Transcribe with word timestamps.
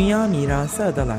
Dünya 0.00 0.26
Mirası 0.26 0.84
Adalar 0.84 1.18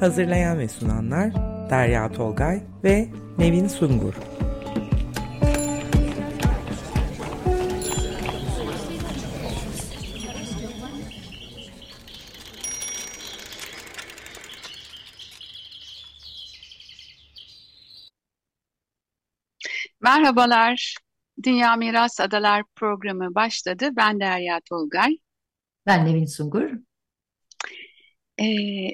Hazırlayan 0.00 0.58
ve 0.58 0.68
sunanlar 0.68 1.32
Derya 1.70 2.12
Tolgay 2.12 2.62
ve 2.84 3.08
Nevin 3.38 3.68
Sungur 3.68 4.14
Merhabalar. 20.00 21.05
Dünya 21.44 21.76
Miras 21.76 22.20
Adalar 22.20 22.62
programı 22.74 23.34
başladı. 23.34 23.88
Ben 23.96 24.20
Derya 24.20 24.60
Tolgay. 24.68 25.18
Ben 25.86 26.06
Nevin 26.06 26.26
Sungur. 26.26 26.70
E, 28.38 28.46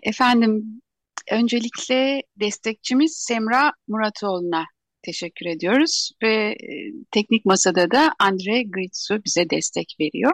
efendim, 0.03 0.83
öncelikle 1.31 2.23
destekçimiz 2.41 3.17
Semra 3.17 3.73
Muratoğlu'na 3.89 4.65
teşekkür 5.03 5.47
ediyoruz 5.47 6.13
ve 6.23 6.35
e, 6.53 6.93
teknik 7.11 7.45
masada 7.45 7.91
da 7.91 8.13
Andre 8.19 8.63
Gritsu 8.63 9.25
bize 9.25 9.51
destek 9.51 9.97
veriyor. 10.01 10.33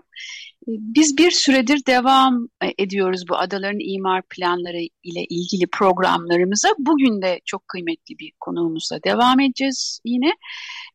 Biz 0.68 1.18
bir 1.18 1.30
süredir 1.30 1.86
devam 1.86 2.48
e, 2.62 2.72
ediyoruz 2.78 3.24
bu 3.28 3.36
adaların 3.36 3.78
imar 3.80 4.22
planları 4.22 4.78
ile 5.02 5.24
ilgili 5.28 5.66
programlarımıza. 5.72 6.68
Bugün 6.78 7.22
de 7.22 7.40
çok 7.44 7.68
kıymetli 7.68 8.18
bir 8.18 8.32
konuğumuzla 8.40 9.02
devam 9.02 9.40
edeceğiz 9.40 10.00
yine. 10.04 10.32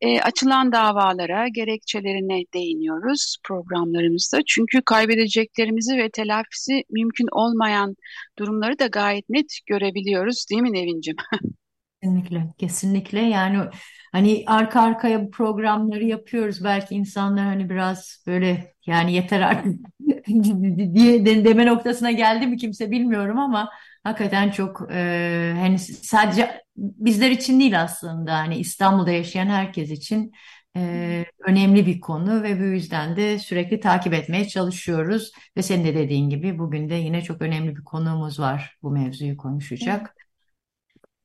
E, 0.01 0.21
açılan 0.21 0.71
davalara, 0.71 1.47
gerekçelerine 1.47 2.43
değiniyoruz 2.53 3.37
programlarımızda. 3.43 4.39
Çünkü 4.47 4.81
kaybedeceklerimizi 4.81 5.97
ve 5.97 6.09
telafisi 6.09 6.83
mümkün 6.89 7.27
olmayan 7.31 7.95
durumları 8.39 8.79
da 8.79 8.87
gayet 8.87 9.29
net 9.29 9.57
görebiliyoruz 9.65 10.45
değil 10.49 10.61
mi 10.61 10.73
Nevin'cim? 10.73 11.15
Kesinlikle, 12.03 12.47
kesinlikle. 12.57 13.19
Yani 13.19 13.69
hani 14.11 14.43
arka 14.47 14.81
arkaya 14.81 15.25
bu 15.25 15.31
programları 15.31 16.03
yapıyoruz. 16.03 16.63
Belki 16.63 16.95
insanlar 16.95 17.45
hani 17.45 17.69
biraz 17.69 18.23
böyle 18.27 18.73
yani 18.85 19.13
yeter 19.13 19.41
artık 19.41 19.75
diye 20.95 21.25
deme 21.25 21.65
noktasına 21.65 22.11
geldi 22.11 22.47
mi 22.47 22.57
kimse 22.57 22.91
bilmiyorum 22.91 23.39
ama 23.39 23.69
hakikaten 24.03 24.49
çok 24.51 24.87
e, 24.91 25.53
hani 25.59 25.79
sadece 25.79 26.61
bizler 26.77 27.31
için 27.31 27.59
değil 27.59 27.81
aslında 27.81 28.33
hani 28.37 28.55
İstanbul'da 28.57 29.11
yaşayan 29.11 29.47
herkes 29.47 29.91
için 29.91 30.31
e, 30.77 31.25
önemli 31.47 31.85
bir 31.85 31.99
konu 32.01 32.43
ve 32.43 32.59
bu 32.59 32.63
yüzden 32.63 33.15
de 33.17 33.39
sürekli 33.39 33.79
takip 33.79 34.13
etmeye 34.13 34.47
çalışıyoruz. 34.47 35.31
Ve 35.57 35.61
senin 35.61 35.85
de 35.85 35.95
dediğin 35.95 36.29
gibi 36.29 36.59
bugün 36.59 36.89
de 36.89 36.95
yine 36.95 37.21
çok 37.21 37.41
önemli 37.41 37.75
bir 37.75 37.83
konuğumuz 37.83 38.39
var 38.39 38.77
bu 38.83 38.91
mevzuyu 38.91 39.37
konuşacak. 39.37 40.15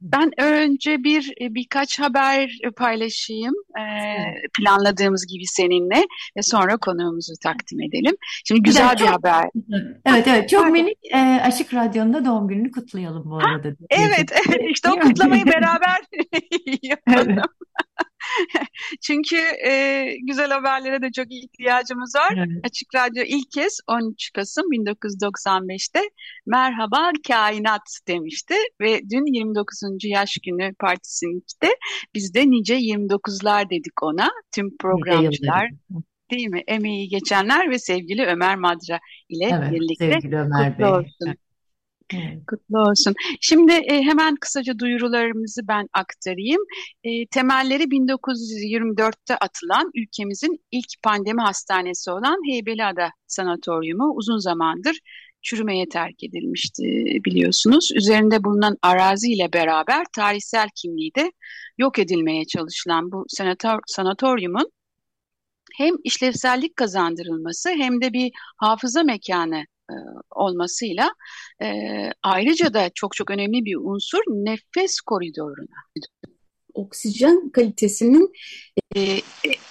Ben 0.01 0.41
önce 0.41 1.05
bir 1.05 1.33
e, 1.41 1.55
birkaç 1.55 2.01
haber 2.01 2.59
paylaşayım 2.77 3.55
e, 3.79 3.85
planladığımız 4.59 5.27
gibi 5.27 5.47
seninle 5.47 6.07
ve 6.37 6.43
sonra 6.43 6.77
konuğumuzu 6.77 7.33
takdim 7.43 7.81
edelim. 7.81 8.17
Şimdi 8.45 8.63
güzel 8.63 8.95
bir, 8.95 9.01
bir 9.01 9.07
haber. 9.07 9.45
Evet 10.07 10.27
evet 10.29 10.49
çok 10.49 10.71
minik 10.71 10.99
e, 11.15 11.19
Aşık 11.19 11.75
Radyo'nda 11.75 12.25
doğum 12.25 12.49
gününü 12.49 12.71
kutlayalım 12.71 13.31
bu 13.31 13.37
arada. 13.37 13.69
Ha, 13.69 13.75
evet 13.91 14.33
evet 14.49 14.61
işte 14.71 14.91
o 14.91 14.99
kutlamayı 14.99 15.47
beraber 15.47 15.99
yapalım. 16.83 17.29
Evet. 17.29 17.45
Çünkü 19.03 19.37
e, 19.67 20.05
güzel 20.23 20.51
haberlere 20.51 21.03
de 21.03 21.13
çok 21.13 21.33
ihtiyacımız 21.33 22.15
var. 22.15 22.35
Evet. 22.37 22.65
Açık 22.65 22.95
Radyo 22.95 23.23
ilk 23.27 23.51
kez 23.51 23.79
13 23.87 24.33
Kasım 24.33 24.65
1995'te 24.65 26.01
Merhaba 26.47 27.11
Kainat 27.29 27.99
demişti 28.09 28.55
ve 28.81 29.01
dün 29.11 29.35
29. 29.35 29.79
yaş 30.05 30.39
günü 30.47 30.75
partisinde 30.75 31.75
biz 32.15 32.35
de 32.35 32.51
nice 32.51 32.79
29'lar 32.79 33.71
dedik 33.71 34.03
ona. 34.03 34.31
Tüm 34.55 34.77
programcılar 34.77 35.69
değil 36.31 36.49
mi? 36.49 36.63
Emeği 36.67 37.09
geçenler 37.09 37.71
ve 37.71 37.79
sevgili 37.79 38.27
Ömer 38.27 38.57
Madra 38.57 38.99
ile 39.29 39.51
evet, 39.53 39.73
birlikte 39.73 40.13
sevgili 40.13 40.37
Ömer 40.37 40.79
Bey. 40.79 40.87
olsun. 40.87 41.35
Evet. 42.15 42.47
Kutlu 42.47 42.79
olsun. 42.79 43.15
Şimdi 43.41 43.73
e, 43.73 44.03
hemen 44.03 44.35
kısaca 44.41 44.79
duyurularımızı 44.79 45.69
ben 45.69 45.89
aktarayım. 45.93 46.61
E, 47.05 47.27
temelleri 47.27 47.91
1924'te 47.91 49.37
atılan 49.37 49.91
ülkemizin 49.95 50.65
ilk 50.71 51.03
pandemi 51.03 51.41
hastanesi 51.41 52.11
olan 52.11 52.51
Heybeliada 52.51 53.11
Sanatoryumu 53.27 54.13
uzun 54.15 54.39
zamandır 54.39 54.99
çürümeye 55.43 55.89
terk 55.89 56.25
edilmişti 56.25 56.83
biliyorsunuz. 57.25 57.91
Üzerinde 57.95 58.45
bulunan 58.45 58.77
arazi 58.83 59.33
ile 59.33 59.53
beraber 59.53 60.05
tarihsel 60.17 60.69
kimliği 60.75 61.15
de 61.15 61.33
yok 61.79 61.99
edilmeye 61.99 62.45
çalışılan 62.45 63.13
bu 63.13 63.25
sanator 63.29 63.81
sanatoryumun 63.87 64.73
hem 65.77 65.95
işlevsellik 66.05 66.77
kazandırılması 66.77 67.69
hem 67.69 68.03
de 68.03 68.13
bir 68.13 68.33
hafıza 68.57 69.03
mekanı 69.03 69.65
e, 69.91 69.95
olmasıyla 70.31 71.11
e, 71.63 71.69
ayrıca 72.23 72.75
da 72.75 72.91
çok 72.95 73.17
çok 73.17 73.31
önemli 73.31 73.65
bir 73.65 73.77
unsur 73.77 74.21
nefes 74.29 75.01
koridoruna. 75.01 75.77
Oksijen 76.75 77.51
kalitesinin 77.51 78.33
e, 78.97 79.21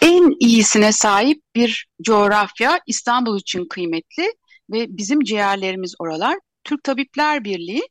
en 0.02 0.36
iyisine 0.40 0.92
sahip 0.92 1.42
bir 1.56 1.88
coğrafya 2.02 2.80
İstanbul 2.88 3.40
için 3.40 3.66
kıymetli 3.66 4.24
ve 4.72 4.98
bizim 4.98 5.24
ciğerlerimiz 5.24 5.96
oralar. 6.00 6.40
Türk 6.64 6.84
Tabipler 6.84 7.44
Birliği 7.44 7.82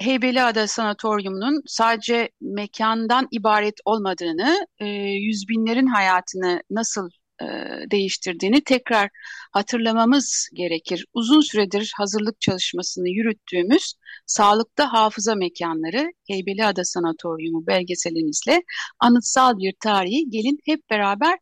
Heybeliada 0.00 0.66
Sanatoryumu'nun 0.66 1.62
sadece 1.66 2.30
mekandan 2.40 3.28
ibaret 3.30 3.74
olmadığını, 3.84 4.66
e, 4.78 4.86
yüz 5.12 5.48
binlerin 5.48 5.86
hayatını 5.86 6.62
nasıl 6.70 7.10
e, 7.42 7.46
değiştirdiğini 7.90 8.60
tekrar 8.60 9.10
hatırlamamız 9.52 10.48
gerekir. 10.54 11.06
Uzun 11.12 11.40
süredir 11.40 11.92
hazırlık 11.96 12.40
çalışmasını 12.40 13.08
yürüttüğümüz 13.08 13.94
sağlıkta 14.26 14.92
hafıza 14.92 15.34
mekanları 15.34 16.12
Heybeliada 16.28 16.84
Sanatoryumu 16.84 17.66
belgeselimizle 17.66 18.62
anıtsal 19.00 19.58
bir 19.58 19.74
tarihi 19.80 20.30
gelin 20.30 20.58
hep 20.64 20.90
beraber 20.90 21.38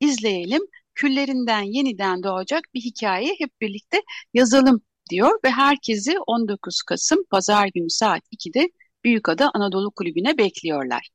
izleyelim. 0.00 0.62
Küllerinden 0.94 1.62
yeniden 1.62 2.22
doğacak 2.22 2.62
bir 2.74 2.80
hikayeyi 2.80 3.34
hep 3.38 3.60
birlikte 3.60 4.02
yazalım 4.34 4.82
diyor 5.10 5.38
ve 5.44 5.50
herkesi 5.50 6.18
19 6.26 6.82
Kasım 6.82 7.24
Pazar 7.30 7.68
günü 7.74 7.90
saat 7.90 8.22
2'de 8.32 8.70
Büyükada 9.06 9.50
Anadolu 9.54 9.90
Kulübü'ne 9.90 10.38
bekliyorlar. 10.38 11.08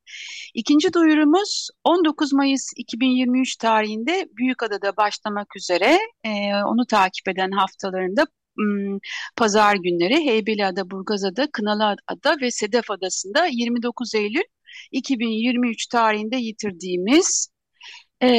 İkinci 0.53 0.93
duyurumuz 0.93 1.69
19 1.83 2.33
Mayıs 2.33 2.71
2023 2.77 3.55
tarihinde 3.55 4.27
Büyükada'da 4.37 4.97
başlamak 4.97 5.55
üzere 5.55 5.99
e, 6.23 6.29
onu 6.65 6.85
takip 6.85 7.27
eden 7.27 7.51
haftalarında 7.51 8.25
pazar 9.35 9.75
günleri 9.75 10.25
Heybeliada, 10.25 10.91
Burgazada, 10.91 11.51
Kınalıada 11.51 12.41
ve 12.41 12.51
Sedef 12.51 12.91
Adası'nda 12.91 13.45
29 13.45 14.15
Eylül 14.15 14.43
2023 14.91 15.87
tarihinde 15.87 16.37
yitirdiğimiz 16.37 17.49
e, 18.23 18.29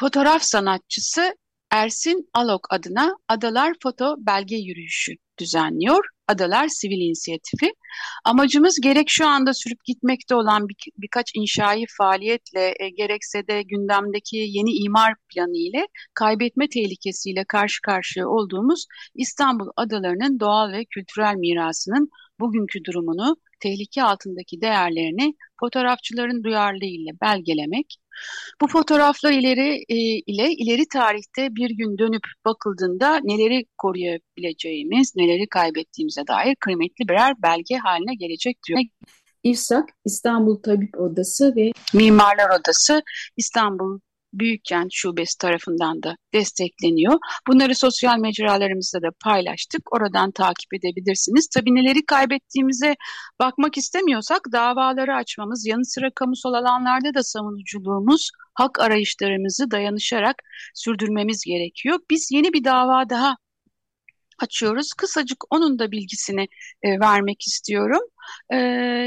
fotoğraf 0.00 0.42
sanatçısı 0.42 1.34
Ersin 1.70 2.28
Alok 2.34 2.66
adına 2.70 3.16
Adalar 3.28 3.74
Foto 3.82 4.16
Belge 4.18 4.56
Yürüyüşü 4.56 5.12
düzenliyor. 5.38 6.04
Adalar 6.28 6.68
Sivil 6.68 7.06
İnisiyatifi. 7.06 7.72
Amacımız 8.24 8.80
gerek 8.80 9.06
şu 9.10 9.26
anda 9.26 9.54
sürüp 9.54 9.84
gitmekte 9.84 10.34
olan 10.34 10.68
bir, 10.68 10.76
birkaç 10.98 11.30
inşai 11.34 11.84
faaliyetle 11.98 12.74
e, 12.80 12.90
gerekse 12.90 13.46
de 13.46 13.62
gündemdeki 13.62 14.36
yeni 14.36 14.70
imar 14.70 15.14
planı 15.34 15.56
ile 15.56 15.86
kaybetme 16.14 16.68
tehlikesiyle 16.68 17.44
karşı 17.44 17.82
karşıya 17.82 18.28
olduğumuz 18.28 18.86
İstanbul 19.14 19.68
adalarının 19.76 20.40
doğal 20.40 20.72
ve 20.72 20.84
kültürel 20.84 21.34
mirasının 21.34 22.10
bugünkü 22.40 22.84
durumunu, 22.84 23.36
tehlike 23.60 24.02
altındaki 24.02 24.60
değerlerini 24.60 25.34
fotoğrafçıların 25.60 26.44
duyarlılığıyla 26.44 27.12
belgelemek, 27.22 27.96
bu 28.60 28.68
fotoğraflar 28.68 29.32
ileri 29.32 29.84
e, 29.88 29.96
ile 30.26 30.52
ileri 30.52 30.88
tarihte 30.88 31.54
bir 31.54 31.70
gün 31.70 31.98
dönüp 31.98 32.22
bakıldığında 32.44 33.20
neleri 33.22 33.64
koruyabileceğimiz, 33.78 35.16
neleri 35.16 35.48
kaybettiğimize 35.48 36.26
dair 36.26 36.56
kıymetli 36.60 37.08
birer 37.08 37.42
belge 37.42 37.76
haline 37.76 38.14
gelecek 38.14 38.58
diyor. 38.68 38.80
İRSAK, 39.44 39.88
İstanbul 40.04 40.62
Tabip 40.62 41.00
Odası 41.00 41.56
ve 41.56 41.72
Mimarlar 41.94 42.60
Odası 42.60 43.02
İstanbul 43.36 44.00
Büyükkent 44.32 44.92
Şubesi 44.92 45.38
tarafından 45.38 46.02
da 46.02 46.16
destekleniyor. 46.34 47.18
Bunları 47.48 47.74
sosyal 47.74 48.18
mecralarımızda 48.18 49.02
da 49.02 49.08
paylaştık. 49.24 49.94
Oradan 49.94 50.30
takip 50.30 50.74
edebilirsiniz. 50.74 51.48
Tabii 51.48 51.74
neleri 51.74 52.06
kaybettiğimize 52.06 52.96
bakmak 53.40 53.76
istemiyorsak 53.76 54.40
davaları 54.52 55.14
açmamız, 55.14 55.66
yanı 55.66 55.84
sıra 55.84 56.10
kamusal 56.14 56.54
alanlarda 56.54 57.14
da 57.14 57.22
savunuculuğumuz, 57.22 58.30
hak 58.54 58.80
arayışlarımızı 58.80 59.70
dayanışarak 59.70 60.36
sürdürmemiz 60.74 61.44
gerekiyor. 61.44 61.98
Biz 62.10 62.28
yeni 62.32 62.52
bir 62.52 62.64
dava 62.64 63.08
daha 63.10 63.36
açıyoruz. 64.38 64.92
Kısacık 64.92 65.44
onun 65.50 65.78
da 65.78 65.90
bilgisini 65.90 66.48
e, 66.82 67.00
vermek 67.00 67.42
istiyorum. 67.42 68.02
E, 68.52 68.56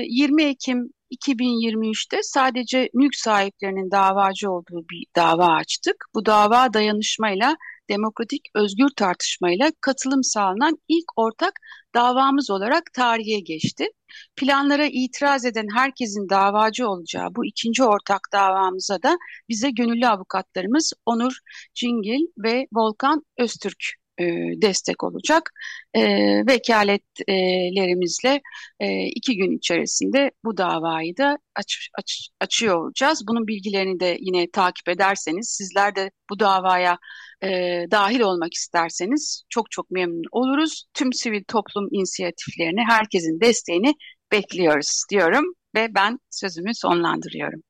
20 0.08 0.44
Ekim 0.44 0.94
2023'te 1.14 2.18
sadece 2.24 2.90
mülk 2.94 3.16
sahiplerinin 3.16 3.92
davacı 3.92 4.52
olduğu 4.52 4.86
bir 4.92 5.06
dava 5.16 5.48
açtık. 5.48 6.06
Bu 6.16 6.26
dava 6.26 6.74
dayanışmayla, 6.74 7.56
demokratik 7.90 8.42
özgür 8.56 8.90
tartışmayla 8.96 9.72
katılım 9.82 10.24
sağlanan 10.24 10.78
ilk 10.88 11.06
ortak 11.16 11.54
davamız 11.96 12.50
olarak 12.50 12.94
tarihe 12.94 13.40
geçti. 13.40 13.88
Planlara 14.36 14.86
itiraz 14.86 15.46
eden 15.46 15.68
herkesin 15.76 16.30
davacı 16.30 16.90
olacağı 16.90 17.36
bu 17.36 17.46
ikinci 17.46 17.84
ortak 17.84 18.22
davamıza 18.34 19.04
da 19.04 19.18
bize 19.50 19.70
gönüllü 19.72 20.08
avukatlarımız 20.08 20.94
Onur 21.06 21.34
Cingil 21.74 22.28
ve 22.38 22.68
Volkan 22.74 23.26
Öztürk 23.38 24.03
e, 24.20 24.26
destek 24.62 25.04
olacak. 25.04 25.50
E, 25.94 26.02
vekaletlerimizle 26.48 28.42
e, 28.80 29.06
iki 29.08 29.38
gün 29.38 29.58
içerisinde 29.58 30.32
bu 30.46 30.58
davayı 30.58 31.18
da 31.18 31.38
aç, 31.56 31.90
aç, 32.00 32.30
açıyor 32.40 32.86
olacağız. 32.86 33.24
Bunun 33.28 33.48
bilgilerini 33.48 34.00
de 34.00 34.18
yine 34.20 34.52
takip 34.52 34.90
ederseniz, 34.90 35.50
sizler 35.50 35.96
de 35.96 36.12
bu 36.30 36.40
davaya 36.40 36.98
e, 37.44 37.48
dahil 37.92 38.20
olmak 38.20 38.54
isterseniz 38.54 39.44
çok 39.50 39.72
çok 39.72 39.92
memnun 39.92 40.24
oluruz. 40.32 40.86
Tüm 40.94 41.14
sivil 41.14 41.44
toplum 41.48 41.88
inisiyatiflerini, 41.92 42.82
herkesin 42.90 43.42
desteğini 43.42 43.94
bekliyoruz 44.32 45.04
diyorum 45.12 45.46
ve 45.76 45.96
ben 45.96 46.20
sözümü 46.30 46.76
sonlandırıyorum. 46.76 47.64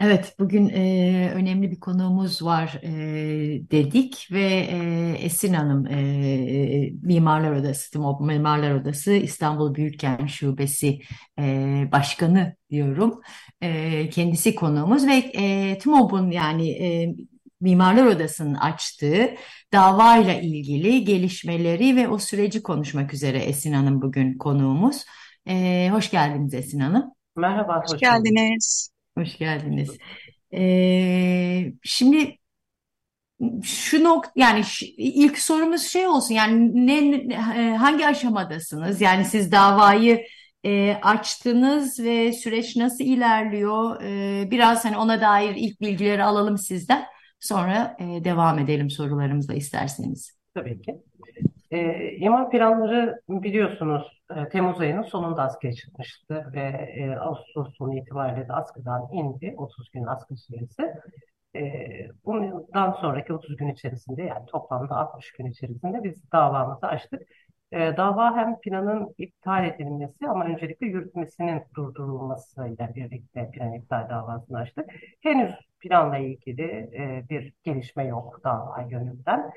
Evet, 0.00 0.34
bugün 0.38 0.68
e, 0.68 1.32
önemli 1.34 1.70
bir 1.70 1.80
konuğumuz 1.80 2.42
var 2.42 2.80
e, 2.82 2.90
dedik 3.70 4.28
ve 4.32 4.42
e, 4.70 4.78
Esin 5.20 5.54
Hanım 5.54 5.86
e, 5.86 6.90
Mimarlar 7.02 7.52
Odası, 7.52 7.90
TİMOB 7.90 8.20
Mimarlar 8.20 8.70
Odası 8.74 9.12
İstanbul 9.12 9.74
Büyükkent 9.74 10.30
Şubesi 10.30 11.00
e, 11.38 11.42
Başkanı 11.92 12.56
diyorum. 12.70 13.20
E, 13.60 14.08
kendisi 14.10 14.54
konuğumuz 14.54 15.06
ve 15.06 15.14
e, 15.14 15.78
TİMOB'un 15.78 16.30
yani 16.30 16.70
e, 16.70 17.14
Mimarlar 17.60 18.06
Odası'nın 18.06 18.54
açtığı 18.54 19.34
davayla 19.72 20.34
ilgili 20.34 21.04
gelişmeleri 21.04 21.96
ve 21.96 22.08
o 22.08 22.18
süreci 22.18 22.62
konuşmak 22.62 23.14
üzere 23.14 23.38
Esin 23.38 23.72
Hanım 23.72 24.02
bugün 24.02 24.38
konuğumuz. 24.38 25.04
E, 25.48 25.88
hoş 25.92 26.10
geldiniz 26.10 26.54
Esin 26.54 26.80
Hanım. 26.80 27.04
Merhaba, 27.36 27.82
hoş, 27.82 27.92
hoş 27.92 28.00
geldiniz. 28.00 28.95
Hoş 29.18 29.38
geldiniz. 29.38 29.98
Ee, 30.54 31.72
şimdi 31.82 32.38
şu 33.62 34.04
nok 34.04 34.24
yani 34.36 34.62
ilk 34.96 35.38
sorumuz 35.38 35.82
şey 35.82 36.06
olsun 36.06 36.34
yani 36.34 36.86
ne 36.86 37.36
hangi 37.76 38.06
aşamadasınız? 38.06 39.00
Yani 39.00 39.24
siz 39.24 39.52
davayı 39.52 40.26
e, 40.64 40.94
açtınız 41.02 42.00
ve 42.00 42.32
süreç 42.32 42.76
nasıl 42.76 43.04
ilerliyor? 43.04 44.02
E, 44.02 44.50
biraz 44.50 44.84
hani 44.84 44.96
ona 44.96 45.20
dair 45.20 45.54
ilk 45.56 45.80
bilgileri 45.80 46.24
alalım 46.24 46.58
sizden. 46.58 47.04
Sonra 47.40 47.96
e, 48.00 48.24
devam 48.24 48.58
edelim 48.58 48.90
sorularımızla 48.90 49.54
isterseniz. 49.54 50.38
Tabii 50.54 50.82
ki. 50.82 50.94
E, 51.70 52.10
imar 52.16 52.50
planları 52.50 53.20
biliyorsunuz 53.28 54.02
e, 54.12 54.15
Temmuz 54.52 54.80
ayının 54.80 55.02
sonunda 55.02 55.42
askıya 55.42 55.72
çıkmıştı 55.72 56.50
ve 56.54 56.60
e, 56.96 57.16
Ağustos 57.16 57.76
sonu 57.76 57.98
itibariyle 57.98 58.48
de 58.48 58.52
askıdan 58.52 59.08
indi 59.12 59.54
30 59.56 59.90
gün 59.90 60.04
askı 60.06 60.36
süresi. 60.36 60.82
E, 61.56 61.60
bundan 62.24 62.92
sonraki 62.92 63.32
30 63.32 63.56
gün 63.56 63.68
içerisinde 63.68 64.22
yani 64.22 64.46
toplamda 64.46 64.96
60 64.96 65.32
gün 65.32 65.46
içerisinde 65.46 66.04
biz 66.04 66.32
davamızı 66.32 66.86
açtık. 66.86 67.22
E, 67.72 67.78
dava 67.96 68.36
hem 68.36 68.60
planın 68.60 69.14
iptal 69.18 69.64
edilmesi 69.66 70.28
ama 70.28 70.44
öncelikle 70.44 70.86
yürütmesinin 70.86 71.62
durdurulmasıyla 71.76 72.94
birlikte 72.94 73.50
plan 73.50 73.72
iptal 73.72 74.08
davasını 74.10 74.58
açtık. 74.58 74.90
Henüz 75.22 75.54
planla 75.80 76.18
ilgili 76.18 76.62
e, 76.62 77.24
bir 77.30 77.52
gelişme 77.64 78.04
yok 78.06 78.40
dava 78.44 78.82
yönünden. 78.90 79.52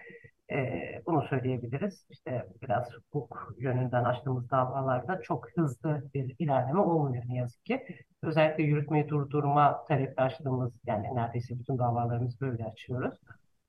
E, 0.51 1.01
bunu 1.05 1.21
söyleyebiliriz. 1.29 2.05
İşte 2.09 2.45
biraz 2.61 2.89
hukuk 2.93 3.55
yönünden 3.59 4.03
açtığımız 4.03 4.51
davalarda 4.51 5.21
çok 5.21 5.47
hızlı 5.55 6.03
bir 6.13 6.35
ilerleme 6.39 6.79
olmuyor 6.79 7.23
ne 7.27 7.35
yazık 7.35 7.65
ki. 7.65 7.85
Özellikle 8.23 8.63
yürütmeyi 8.63 9.09
durdurma 9.09 9.85
taleple 9.85 10.23
açtığımız 10.23 10.73
yani 10.85 11.15
neredeyse 11.15 11.59
bütün 11.59 11.77
davalarımızı 11.77 12.39
böyle 12.41 12.65
açıyoruz. 12.65 13.19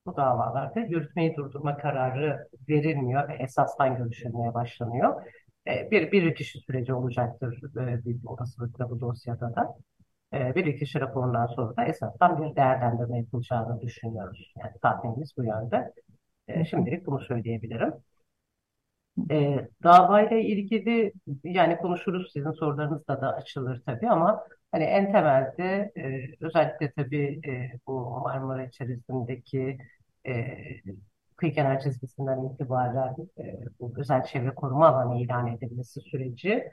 Bu 0.06 0.17
davalarda 0.17 0.81
yürütmeyi 0.81 1.37
durdurma 1.37 1.77
kararı 1.77 2.49
verilmiyor 2.69 3.29
ve 3.29 3.35
esastan 3.35 3.97
görüşülmeye 3.97 4.55
başlanıyor. 4.55 5.23
E, 5.67 5.91
bir, 5.91 6.12
bir 6.12 6.35
kişi 6.35 6.59
süreci 6.61 6.94
olacaktır 6.94 7.62
e, 7.77 8.05
büyük 8.05 8.31
olasılıkla 8.31 8.91
bu 8.91 9.00
dosyada 9.00 9.55
da. 9.55 9.77
E, 10.35 10.55
bir 10.55 10.79
kişi 10.79 11.00
raporundan 11.00 11.47
sonra 11.47 11.77
da 11.77 11.85
esastan 11.85 12.43
bir 12.43 12.56
değerlendirme 12.56 13.19
yapılacağını 13.19 13.81
düşünüyoruz. 13.81 14.53
Yani 14.62 14.73
tahminimiz 14.82 15.32
bu 15.37 15.44
yönde. 15.44 15.93
E, 16.48 16.64
şimdilik 16.64 17.06
bunu 17.06 17.20
söyleyebilirim. 17.20 17.92
E, 19.31 19.69
davayla 19.82 20.37
ilgili 20.38 21.12
yani 21.44 21.76
konuşuruz 21.76 22.32
sizin 22.32 22.50
sorularınızda 22.50 23.20
da 23.20 23.34
açılır 23.37 23.82
tabii 23.87 24.08
ama 24.10 24.44
hani 24.72 24.84
en 24.84 25.12
temelde 25.12 25.92
e, 25.96 26.22
özellikle 26.40 26.92
tabii 26.92 27.40
e, 27.48 27.72
bu 27.87 28.20
Marmara 28.20 28.66
içerisindeki 28.66 29.78
e, 30.26 30.56
kıyı 31.37 31.54
kenar 31.54 31.81
çizgisinden 31.81 32.44
itibaren 32.54 33.16
e, 33.38 33.58
bu 33.81 33.93
özel 33.96 34.25
çevre 34.25 34.54
koruma 34.54 34.88
alanı 34.88 35.20
ilan 35.20 35.46
edilmesi 35.46 36.00
süreci 36.00 36.64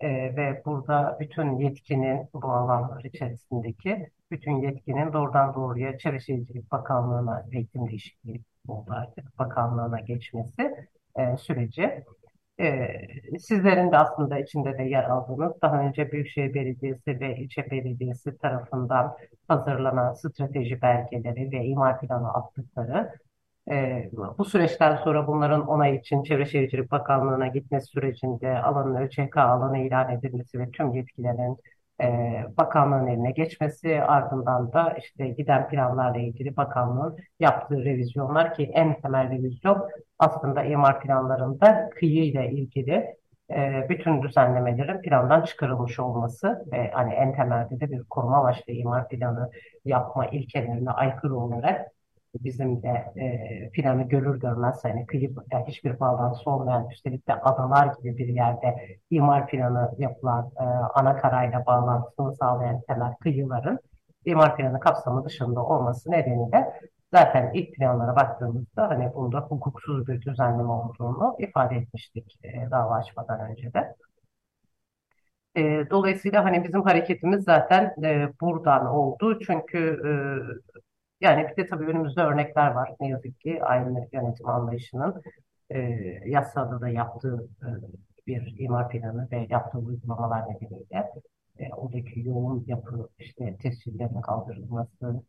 e, 0.00 0.08
ve 0.36 0.62
burada 0.66 1.16
bütün 1.20 1.56
yetkinin 1.56 2.28
bu 2.34 2.52
alanlar 2.52 3.04
içerisindeki 3.04 4.10
bütün 4.30 4.56
yetkinin 4.56 5.12
doğrudan 5.12 5.54
doğruya 5.54 5.98
Çevre 5.98 6.20
Şehircilik 6.20 6.72
Bakanlığı'na 6.72 7.44
iklim 7.52 7.88
değişikliği 7.88 8.40
oldu 8.68 8.90
artık 8.90 9.38
bakanlığına 9.38 10.00
geçmesi 10.00 10.88
e, 11.18 11.36
süreci. 11.36 12.04
E, 12.60 12.88
sizlerin 13.38 13.92
de 13.92 13.98
aslında 13.98 14.38
içinde 14.38 14.78
de 14.78 14.82
yer 14.82 15.04
aldığınız 15.04 15.52
daha 15.62 15.80
önce 15.80 16.12
Büyükşehir 16.12 16.54
Belediyesi 16.54 17.20
ve 17.20 17.36
ilçe 17.36 17.70
belediyesi 17.70 18.38
tarafından 18.38 19.16
hazırlanan 19.48 20.12
strateji 20.12 20.82
belgeleri 20.82 21.52
ve 21.52 21.64
imar 21.64 22.00
planı 22.00 22.34
attıkları 22.34 23.12
bu 24.38 24.44
süreçten 24.44 24.96
sonra 24.96 25.26
bunların 25.26 25.66
onay 25.66 25.96
için 25.96 26.22
Çevre 26.22 26.46
Şehircilik 26.46 26.90
Bakanlığı'na 26.90 27.46
gitmesi 27.46 27.86
sürecinde 27.86 28.58
alanın 28.58 28.94
ÖÇK 28.94 29.36
alanı 29.36 29.78
ilan 29.78 30.10
edilmesi 30.10 30.58
ve 30.58 30.70
tüm 30.70 30.92
yetkilerin 30.94 31.56
e, 32.02 32.06
bakanlığın 32.56 33.06
eline 33.06 33.30
geçmesi 33.30 34.02
ardından 34.02 34.72
da 34.72 34.94
işte 34.98 35.28
giden 35.28 35.68
planlarla 35.68 36.18
ilgili 36.18 36.56
bakanlığın 36.56 37.16
yaptığı 37.40 37.84
revizyonlar 37.84 38.54
ki 38.54 38.70
en 38.74 39.00
temel 39.00 39.30
revizyon 39.30 39.88
aslında 40.18 40.64
imar 40.64 41.00
planlarında 41.00 41.90
kıyı 41.90 42.24
ile 42.24 42.50
ilgili 42.50 43.16
e, 43.50 43.86
bütün 43.88 44.22
düzenlemelerin 44.22 45.02
plandan 45.02 45.42
çıkarılmış 45.42 46.00
olması 46.00 46.64
ve 46.72 46.90
hani 46.90 47.14
en 47.14 47.34
temelde 47.34 47.80
de 47.80 47.90
bir 47.90 48.04
koruma 48.04 48.36
amaçlı 48.38 48.72
imar 48.72 49.08
planı 49.08 49.50
yapma 49.84 50.26
ilkelerine 50.26 50.90
aykırı 50.90 51.36
olarak 51.36 51.97
bizim 52.34 52.82
de 52.82 52.88
e, 53.16 53.70
planı 53.70 54.02
görür 54.02 54.40
görmez 54.40 54.84
hani 54.84 55.06
kıyı 55.06 55.34
yani 55.52 55.64
hiçbir 55.68 56.00
bağlantısı 56.00 56.50
olmayan 56.50 56.90
üstelik 56.90 57.28
de 57.28 57.34
adalar 57.34 57.94
gibi 58.02 58.16
bir 58.18 58.28
yerde 58.28 58.98
imar 59.10 59.46
planı 59.46 59.94
yapılan 59.98 60.50
e, 60.60 60.62
ana 60.94 61.16
karayla 61.16 61.66
bağlantısını 61.66 62.36
sağlayan 62.36 62.80
temel 62.88 63.14
kıyıların 63.14 63.78
imar 64.24 64.56
planı 64.56 64.80
kapsamı 64.80 65.24
dışında 65.24 65.64
olması 65.64 66.10
nedeniyle 66.10 66.80
zaten 67.14 67.50
ilk 67.54 67.74
planlara 67.74 68.16
baktığımızda 68.16 68.88
hani 68.90 69.14
bunda 69.14 69.40
hukuksuz 69.40 70.06
bir 70.08 70.22
düzenleme 70.22 70.68
olduğunu 70.72 71.36
ifade 71.38 71.76
etmiştik 71.76 72.38
e, 72.44 72.70
dava 72.70 72.94
açmadan 72.94 73.40
önce 73.40 73.72
de. 73.72 73.94
E, 75.56 75.90
dolayısıyla 75.90 76.44
hani 76.44 76.64
bizim 76.64 76.82
hareketimiz 76.82 77.44
zaten 77.44 77.94
e, 78.04 78.32
buradan 78.40 78.86
oldu. 78.86 79.38
Çünkü 79.46 79.78
e, 80.06 80.10
yani 81.20 81.48
bir 81.48 81.56
de 81.56 81.66
tabii 81.66 81.84
önümüzde 81.84 82.20
örnekler 82.20 82.70
var. 82.70 82.94
Ne 83.00 83.08
yazık 83.08 83.40
ki 83.40 83.62
aynı 83.62 84.08
yönetim 84.12 84.48
anlayışının 84.48 85.22
e, 85.70 85.78
yasada 86.26 86.80
da 86.80 86.88
yaptığı 86.88 87.48
e, 87.62 87.68
bir 88.26 88.54
imar 88.58 88.88
planı 88.88 89.28
ve 89.32 89.46
yaptığı 89.50 89.78
uygulamalar 89.78 90.42
nedeniyle 90.54 91.12
e, 91.58 91.68
oradaki 91.72 92.20
yoğun 92.20 92.64
yapı, 92.66 93.08
işte 93.18 93.56
tescillerin 93.56 94.20
kaldırılması, 94.20 95.22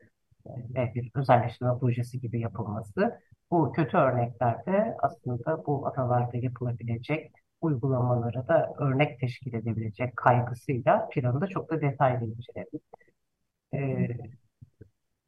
ve 0.75 0.91
bir 0.95 1.11
özelleştirme 1.15 1.79
projesi 1.79 2.19
gibi 2.19 2.39
yapılması 2.39 3.19
bu 3.51 3.71
kötü 3.71 3.97
örneklerde 3.97 4.97
aslında 4.99 5.65
bu 5.65 5.87
adalarda 5.87 6.37
yapılabilecek 6.37 7.31
uygulamaları 7.61 8.47
da 8.47 8.73
örnek 8.79 9.19
teşkil 9.19 9.53
edebilecek 9.53 10.17
kaygısıyla 10.17 11.09
planı 11.09 11.41
da 11.41 11.47
çok 11.47 11.69
da 11.71 11.81
detaylı 11.81 12.25
inceledik. 12.25 12.83
Ee, 13.73 14.07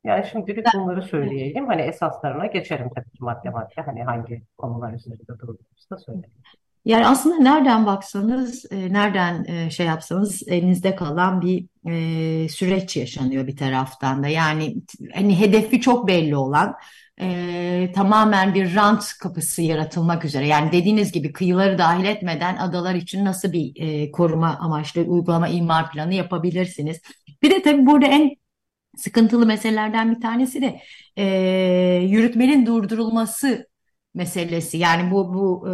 yani 0.04 0.26
şimdilik 0.32 0.66
bunları 0.76 1.02
söyleyeyim. 1.02 1.68
Hani 1.68 1.82
esaslarına 1.82 2.46
geçerim 2.46 2.90
tabii 2.96 3.10
ki 3.10 3.18
madde 3.20 3.50
madde. 3.50 3.82
Hani 3.86 4.04
hangi 4.04 4.44
konular 4.58 4.94
üzerinde 4.94 5.28
durduğumuzu 5.28 5.90
da 5.92 5.98
söyleyelim. 5.98 6.32
Yani 6.86 7.08
aslında 7.08 7.38
nereden 7.38 7.86
baksanız, 7.86 8.66
e, 8.72 8.94
nereden 8.94 9.44
e, 9.44 9.70
şey 9.70 9.86
yapsanız 9.86 10.48
elinizde 10.48 10.96
kalan 10.96 11.42
bir 11.42 11.66
e, 11.90 12.50
süreç 12.50 12.98
yaşanıyor 12.98 13.48
bir 13.48 13.58
taraftan 13.58 14.24
da. 14.24 14.28
Yani 14.28 14.76
hani 15.14 15.40
hedefi 15.40 15.82
çok 15.82 16.08
belli 16.08 16.36
olan, 16.36 16.76
e, 17.22 17.92
tamamen 17.96 18.54
bir 18.54 18.76
rant 18.76 19.04
kapısı 19.22 19.62
yaratılmak 19.62 20.26
üzere. 20.26 20.48
Yani 20.48 20.72
dediğiniz 20.72 21.12
gibi 21.12 21.34
kıyıları 21.34 21.78
dahil 21.78 22.06
etmeden 22.06 22.58
adalar 22.58 22.96
için 22.96 23.26
nasıl 23.26 23.52
bir 23.52 23.74
e, 23.76 24.12
koruma 24.12 24.58
amaçlı 24.60 25.02
uygulama 25.02 25.48
imar 25.48 25.92
planı 25.92 26.14
yapabilirsiniz? 26.14 27.02
Bir 27.44 27.50
de 27.52 27.62
tabii 27.62 27.86
burada 27.86 28.08
en 28.08 28.36
sıkıntılı 28.98 29.46
meselelerden 29.46 30.16
bir 30.16 30.22
tanesi 30.22 30.62
de 30.62 30.82
e, 31.18 31.26
yürütmenin 32.10 32.66
durdurulması 32.66 33.68
meselesi. 34.16 34.78
Yani 34.78 35.12
bu 35.12 35.34
bu 35.34 35.70
e, 35.70 35.74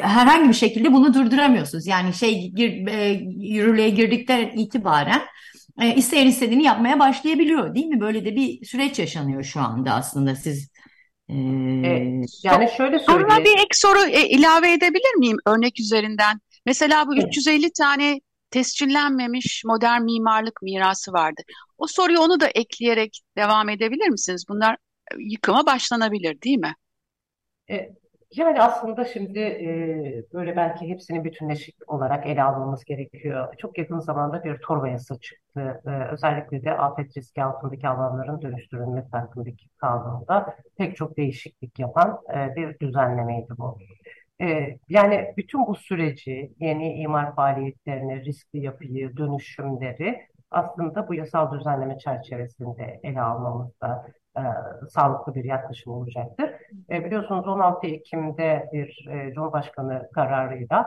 herhangi 0.00 0.48
bir 0.48 0.54
şekilde 0.54 0.92
bunu 0.92 1.14
durduramıyorsunuz. 1.14 1.86
Yani 1.86 2.14
şey 2.14 2.50
gir, 2.50 2.86
e, 2.86 3.10
yürürlüğe 3.38 3.90
girdikten 3.90 4.50
itibaren 4.56 5.22
e, 5.80 5.94
isteyen 5.94 6.26
istediğini 6.26 6.62
yapmaya 6.62 6.98
başlayabiliyor, 6.98 7.74
değil 7.74 7.86
mi? 7.86 8.00
Böyle 8.00 8.24
de 8.24 8.36
bir 8.36 8.66
süreç 8.66 8.98
yaşanıyor 8.98 9.42
şu 9.42 9.60
anda 9.60 9.92
aslında 9.92 10.34
siz. 10.36 10.70
E, 11.28 11.34
e, 11.34 12.22
yani 12.42 12.68
şöyle 12.76 12.98
söyleyeyim. 12.98 13.30
Sonra 13.30 13.44
bir 13.44 13.58
ek 13.58 13.68
soru 13.72 14.00
e, 14.00 14.28
ilave 14.28 14.72
edebilir 14.72 15.14
miyim 15.18 15.36
örnek 15.46 15.80
üzerinden? 15.80 16.40
Mesela 16.66 17.06
bu 17.06 17.16
350 17.16 17.72
tane 17.72 18.20
tescillenmemiş 18.50 19.62
modern 19.64 20.02
mimarlık 20.02 20.62
mirası 20.62 21.12
vardı. 21.12 21.42
O 21.78 21.86
soruyu 21.86 22.20
onu 22.20 22.40
da 22.40 22.46
ekleyerek 22.48 23.20
devam 23.36 23.68
edebilir 23.68 24.08
misiniz? 24.08 24.44
Bunlar 24.48 24.76
yıkıma 25.18 25.66
başlanabilir 25.66 26.42
değil 26.42 26.58
mi? 26.58 26.74
E, 27.70 27.90
yani 28.36 28.60
aslında 28.62 29.04
şimdi 29.04 29.38
e, 29.38 30.24
böyle 30.32 30.56
belki 30.56 30.88
hepsini 30.88 31.24
bütünleşik 31.24 31.76
olarak 31.86 32.26
ele 32.26 32.42
almamız 32.42 32.84
gerekiyor. 32.84 33.54
Çok 33.58 33.78
yakın 33.78 33.98
zamanda 33.98 34.44
bir 34.44 34.58
torba 34.58 34.88
yasa 34.88 35.18
çıktı. 35.18 35.80
E, 35.86 35.90
özellikle 36.12 36.64
de 36.64 36.72
afet 36.72 37.16
riski 37.16 37.42
altındaki 37.42 37.88
alanların 37.88 38.42
dönüştürülmesi 38.42 39.10
hakkındaki 39.10 39.68
kanunda 39.76 40.56
pek 40.78 40.96
çok 40.96 41.16
değişiklik 41.16 41.78
yapan 41.78 42.18
e, 42.34 42.56
bir 42.56 42.78
düzenlemeydi 42.80 43.48
bu. 43.58 43.78
E, 44.42 44.78
yani 44.88 45.34
bütün 45.36 45.66
bu 45.66 45.74
süreci, 45.74 46.52
yeni 46.58 46.94
imar 46.94 47.34
faaliyetlerini, 47.34 48.24
riskli 48.24 48.58
yapıyı, 48.58 49.16
dönüşümleri 49.16 50.28
aslında 50.50 51.08
bu 51.08 51.14
yasal 51.14 51.58
düzenleme 51.58 51.98
çerçevesinde 51.98 53.00
ele 53.02 53.20
almamızda 53.20 54.06
e, 54.36 54.42
sağlıklı 54.88 55.34
bir 55.34 55.44
yaklaşım 55.44 55.92
olacaktır. 55.92 56.50
E, 56.90 57.04
biliyorsunuz 57.04 57.48
16 57.48 57.86
Ekim'de 57.86 58.68
bir 58.72 59.08
e, 59.10 59.32
Cumhurbaşkanı 59.34 60.10
kararıyla 60.14 60.86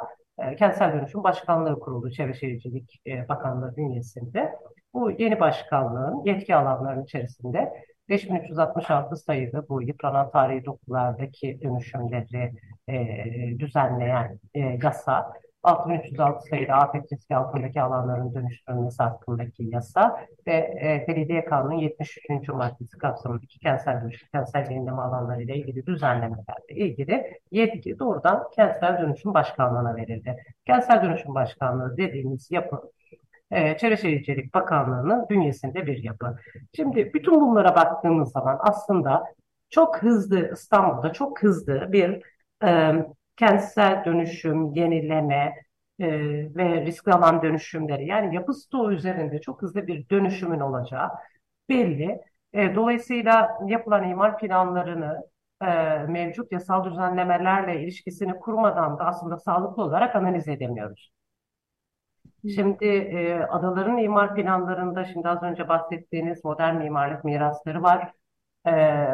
Kentsel 0.60 0.94
Dönüşüm 0.94 1.24
Başkanlığı 1.24 1.80
kuruldu 1.80 2.12
Çevre 2.12 2.34
Şehircilik 2.34 3.02
e, 3.08 3.28
Bakanlığı 3.30 3.78
bünyesinde. 3.78 4.52
Bu 4.94 5.12
yeni 5.12 5.40
başkanlığın 5.40 6.26
yetki 6.26 6.56
alanlarının 6.56 7.04
içerisinde 7.04 7.74
5366 8.10 9.18
sayılı 9.18 9.66
bu 9.70 9.82
yıpranan 9.82 10.32
tarihi 10.32 10.66
dokulardaki 10.66 11.60
dönüşümleri 11.62 12.54
e, 12.90 13.60
düzenleyen 13.60 14.40
e, 14.54 14.60
yasa 14.60 15.34
6306 15.64 16.50
sayıda 16.50 16.74
afet 16.74 17.14
riski 17.14 17.36
altındaki 17.36 17.82
alanların 17.82 18.34
dönüştürülmesi 18.34 19.04
hakkındaki 19.04 19.64
yasa 19.64 20.26
ve 20.48 20.54
e, 20.54 21.06
Belediye 21.08 21.46
Kanunu 21.46 21.82
73. 21.82 22.50
maddesi 22.50 22.98
kapsamındaki 22.98 23.60
kentsel 23.60 24.02
dönüşüm, 24.02 24.30
kentsel 24.34 24.72
yenileme 24.72 25.02
alanları 25.02 25.44
ile 25.44 25.56
ilgili 25.56 25.86
düzenlemelerle 25.86 26.76
ilgili 26.76 27.40
yetki 27.52 28.00
doğrudan 28.00 28.50
Kentsel 28.56 29.02
Dönüşüm 29.02 29.34
Başkanlığı'na 29.34 29.96
verildi. 29.96 30.38
Kentsel 30.66 31.04
Dönüşüm 31.04 31.36
Başkanlığı 31.36 31.98
dediğimiz 31.98 32.52
yapı 32.52 32.82
e, 33.52 33.78
Çevre 33.78 33.98
Şehircilik 33.98 34.54
Bakanlığı'nın 34.54 35.30
bünyesinde 35.30 35.86
bir 35.88 36.04
yapı. 36.04 36.36
Şimdi 36.76 37.14
bütün 37.14 37.42
bunlara 37.42 37.76
baktığımız 37.76 38.32
zaman 38.32 38.58
aslında 38.62 39.24
çok 39.70 40.04
hızlı 40.04 40.52
İstanbul'da 40.54 41.14
çok 41.14 41.44
hızlı 41.44 41.92
bir 41.92 42.22
e, 42.64 42.94
kentsel 43.38 44.06
dönüşüm, 44.06 44.74
yenileme 44.74 45.56
e, 46.00 46.08
ve 46.56 46.86
riskli 46.86 47.12
alan 47.14 47.42
dönüşümleri 47.42 48.08
yani 48.08 48.36
yapı 48.36 48.54
stoğu 48.54 48.92
üzerinde 48.92 49.42
çok 49.42 49.62
hızlı 49.62 49.88
bir 49.88 50.10
dönüşümün 50.10 50.60
olacağı 50.60 51.10
belli. 51.70 52.22
E, 52.54 52.76
dolayısıyla 52.76 53.58
yapılan 53.68 54.10
imar 54.10 54.38
planlarını 54.38 55.24
e, 55.62 55.66
mevcut 56.08 56.52
yasal 56.52 56.86
düzenlemelerle 56.86 57.82
ilişkisini 57.84 58.40
kurmadan 58.40 59.00
da 59.00 59.06
aslında 59.06 59.38
sağlıklı 59.38 59.84
olarak 59.84 60.16
analiz 60.16 60.48
edemiyoruz. 60.48 61.12
Şimdi 62.56 62.86
e, 62.86 63.40
adaların 63.40 63.98
imar 63.98 64.36
planlarında 64.36 65.06
şimdi 65.06 65.28
az 65.28 65.44
önce 65.44 65.70
bahsettiğiniz 65.70 66.46
modern 66.46 66.76
mimarlık 66.76 67.24
mirasları 67.24 67.82
var 67.84 68.14
e, 68.68 68.72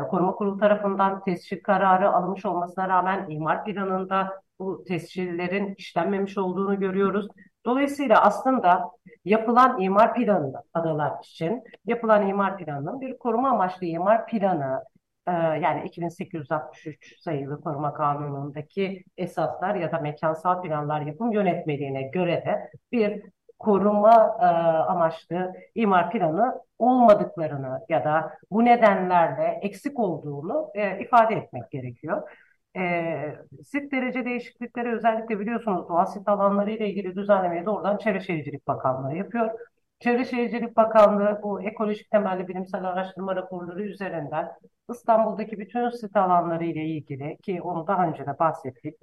koruma 0.09 0.31
kurulu 0.35 0.57
tarafından 0.59 1.23
tescil 1.23 1.63
kararı 1.63 2.09
alınmış 2.11 2.45
olmasına 2.45 2.89
rağmen 2.89 3.29
imar 3.29 3.65
planında 3.65 4.41
bu 4.59 4.83
tescillerin 4.87 5.75
işlenmemiş 5.77 6.37
olduğunu 6.37 6.79
görüyoruz. 6.79 7.27
Dolayısıyla 7.65 8.21
aslında 8.23 8.91
yapılan 9.25 9.81
imar 9.81 10.13
planı 10.13 10.53
adalar 10.73 11.11
için 11.23 11.63
yapılan 11.85 12.27
imar 12.27 12.57
planının 12.57 13.01
bir 13.01 13.17
koruma 13.17 13.49
amaçlı 13.49 13.85
imar 13.85 14.27
planı 14.27 14.83
e, 15.27 15.31
yani 15.31 15.83
2863 15.85 17.21
sayılı 17.21 17.61
koruma 17.61 17.93
kanunundaki 17.93 19.03
esaslar 19.17 19.75
ya 19.75 19.91
da 19.91 19.99
mekansal 19.99 20.61
planlar 20.61 21.01
yapım 21.01 21.31
yönetmeliğine 21.31 22.01
göre 22.01 22.43
de 22.45 22.71
bir 22.91 23.23
koruma 23.59 24.37
e, 24.41 24.45
amaçlı 24.91 25.53
imar 25.75 26.11
planı 26.11 26.66
olmadıklarını 26.79 27.79
ya 27.89 28.03
da 28.05 28.37
bu 28.51 28.65
nedenlerle 28.65 29.59
eksik 29.61 29.99
olduğunu 29.99 30.71
e, 30.75 30.99
ifade 30.99 31.35
etmek 31.35 31.71
gerekiyor. 31.71 32.29
E, 32.77 32.81
sit 33.65 33.91
derece 33.91 34.25
değişiklikleri 34.25 34.95
özellikle 34.95 35.39
biliyorsunuz 35.39 35.89
doğal 35.89 36.05
sit 36.05 36.27
alanları 36.27 36.71
ile 36.71 36.89
ilgili 36.89 37.15
düzenlemeyi 37.15 37.65
doğrudan 37.65 37.97
Çevre 37.97 38.19
Şehircilik 38.19 38.67
Bakanlığı 38.67 39.15
yapıyor. 39.15 39.59
Çevre 39.99 40.25
Şehircilik 40.25 40.77
Bakanlığı 40.77 41.39
bu 41.43 41.61
ekolojik 41.61 42.11
temelli 42.11 42.47
bilimsel 42.47 42.83
araştırma 42.83 43.35
raporları 43.35 43.83
üzerinden 43.83 44.51
İstanbul'daki 44.91 45.59
bütün 45.59 45.89
sit 45.89 46.15
alanları 46.15 46.65
ile 46.65 46.85
ilgili 46.85 47.37
ki 47.37 47.61
onu 47.61 47.87
daha 47.87 48.07
önce 48.07 48.25
de 48.25 48.39
bahsettik. 48.39 48.95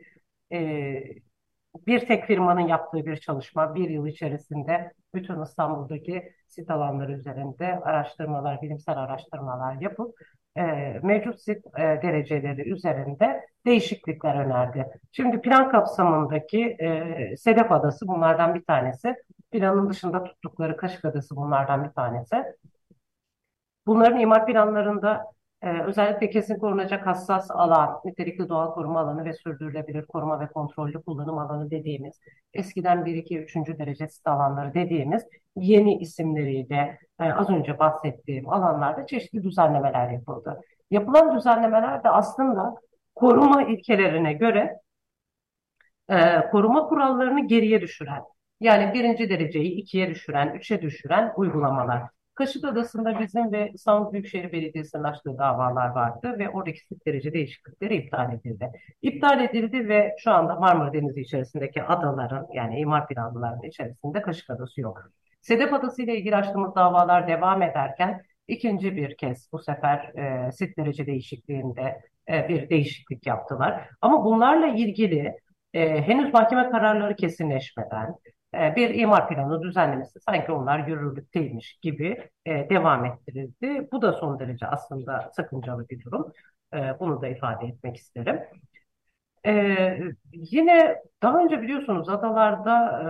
E, 0.53 1.25
bir 1.87 2.07
tek 2.07 2.25
firmanın 2.25 2.61
yaptığı 2.61 3.07
bir 3.07 3.17
çalışma 3.17 3.75
bir 3.75 3.91
yıl 3.91 4.07
içerisinde 4.07 4.93
bütün 5.15 5.43
İstanbul'daki 5.43 6.33
sit 6.49 6.71
alanları 6.71 7.13
üzerinde 7.13 7.81
araştırmalar, 7.81 8.63
bilimsel 8.63 8.99
araştırmalar 8.99 9.81
yapıp 9.81 10.15
e, 10.57 10.63
mevcut 11.03 11.41
sit 11.41 11.67
e, 11.67 11.81
dereceleri 11.83 12.71
üzerinde 12.73 13.47
değişiklikler 13.67 14.35
önerdi. 14.35 14.87
Şimdi 15.13 15.41
plan 15.41 15.71
kapsamındaki 15.71 16.77
e, 16.81 17.37
Sedef 17.37 17.73
Adası 17.73 18.09
bunlardan 18.09 18.55
bir 18.55 18.65
tanesi. 18.65 19.15
Planın 19.53 19.91
dışında 19.91 20.25
tuttukları 20.25 20.77
Kaşık 20.77 21.05
Adası 21.05 21.37
bunlardan 21.37 21.85
bir 21.85 21.91
tanesi. 21.91 22.45
Bunların 23.87 24.21
imar 24.21 24.47
planlarında 24.47 25.34
özellikle 25.87 26.31
kesin 26.31 26.59
korunacak 26.59 27.07
hassas 27.07 27.51
alan, 27.51 28.01
nitelikli 28.05 28.49
doğal 28.49 28.75
koruma 28.75 29.01
alanı 29.01 29.25
ve 29.25 29.33
sürdürülebilir 29.33 30.07
koruma 30.07 30.41
ve 30.41 30.47
kontrollü 30.47 31.03
kullanım 31.03 31.39
alanı 31.39 31.71
dediğimiz, 31.71 32.21
eskiden 32.55 33.05
1, 33.05 33.15
2, 33.15 33.39
3. 33.39 33.57
derece 33.57 34.09
sit 34.09 34.27
alanları 34.27 34.75
dediğimiz 34.75 35.23
yeni 35.57 35.99
isimleriyle 35.99 36.99
e, 37.21 37.25
az 37.33 37.51
önce 37.51 37.79
bahsettiğim 37.79 38.49
alanlarda 38.49 39.07
çeşitli 39.07 39.43
düzenlemeler 39.43 40.11
yapıldı. 40.11 40.61
Yapılan 40.91 41.37
düzenlemeler 41.37 42.05
de 42.05 42.09
aslında 42.09 42.75
koruma 43.15 43.63
ilkelerine 43.63 44.33
göre 44.33 44.81
e, 46.09 46.41
koruma 46.51 46.89
kurallarını 46.89 47.47
geriye 47.47 47.81
düşüren, 47.81 48.23
yani 48.61 48.95
birinci 48.95 49.31
dereceyi 49.31 49.73
ikiye 49.73 50.11
düşüren, 50.11 50.55
üçe 50.55 50.83
düşüren 50.83 51.33
uygulamalar. 51.37 52.03
Kaşık 52.35 52.65
Adası'nda 52.65 53.21
bizim 53.21 53.53
ve 53.53 53.71
İstanbul 53.75 54.13
Büyükşehir 54.13 54.53
Belediyesi'nin 54.53 55.03
açtığı 55.03 55.39
davalar 55.39 55.89
vardı 55.89 56.39
ve 56.39 56.51
oradaki 56.51 56.87
sit 56.87 57.07
derece 57.07 57.33
değişiklikleri 57.33 57.97
iptal 57.97 58.33
edildi. 58.33 58.71
İptal 59.03 59.41
edildi 59.41 59.89
ve 59.89 60.17
şu 60.19 60.31
anda 60.31 60.55
Marmara 60.55 60.93
Denizi 60.93 61.21
içerisindeki 61.21 61.83
adaların 61.83 62.47
yani 62.53 62.79
imar 62.79 63.09
planlarının 63.09 63.63
içerisinde 63.63 64.23
Kaşık 64.23 64.51
Adası 64.51 64.81
yok. 64.81 65.11
Sedef 65.41 65.73
Adası 65.73 66.03
ile 66.03 66.17
ilgili 66.19 66.37
açtığımız 66.37 66.75
davalar 66.75 67.29
devam 67.29 67.63
ederken 67.63 68.23
ikinci 68.49 68.97
bir 68.97 69.17
kez 69.17 69.49
bu 69.53 69.59
sefer 69.59 69.99
e, 69.99 70.53
sit 70.53 70.79
derece 70.79 71.07
değişikliğinde 71.07 72.01
e, 72.29 72.49
bir 72.49 72.71
değişiklik 72.71 73.27
yaptılar. 73.27 73.89
Ama 74.01 74.25
bunlarla 74.25 74.67
ilgili 74.67 75.37
e, 75.75 76.03
henüz 76.03 76.33
mahkeme 76.33 76.71
kararları 76.71 77.17
kesinleşmeden 77.17 78.15
bir 78.77 78.95
imar 78.95 79.29
planı 79.29 79.63
düzenlemesi 79.63 80.21
sanki 80.21 80.53
onlar 80.53 80.87
yürürlükteymiş 80.89 81.79
gibi 81.83 82.31
e, 82.47 82.69
devam 82.71 83.05
ettirildi. 83.05 83.89
Bu 83.93 84.03
da 84.03 84.13
son 84.13 84.39
derece 84.39 84.67
aslında 84.67 85.31
sakıncalı 85.37 85.89
bir 85.89 86.05
durum. 86.05 86.33
E, 86.75 86.79
bunu 87.01 87.23
da 87.23 87.29
ifade 87.29 87.67
etmek 87.67 87.97
isterim. 87.97 88.41
Yine 90.33 91.03
daha 91.23 91.39
önce 91.45 91.63
biliyorsunuz 91.63 92.09
adalarda 92.09 93.03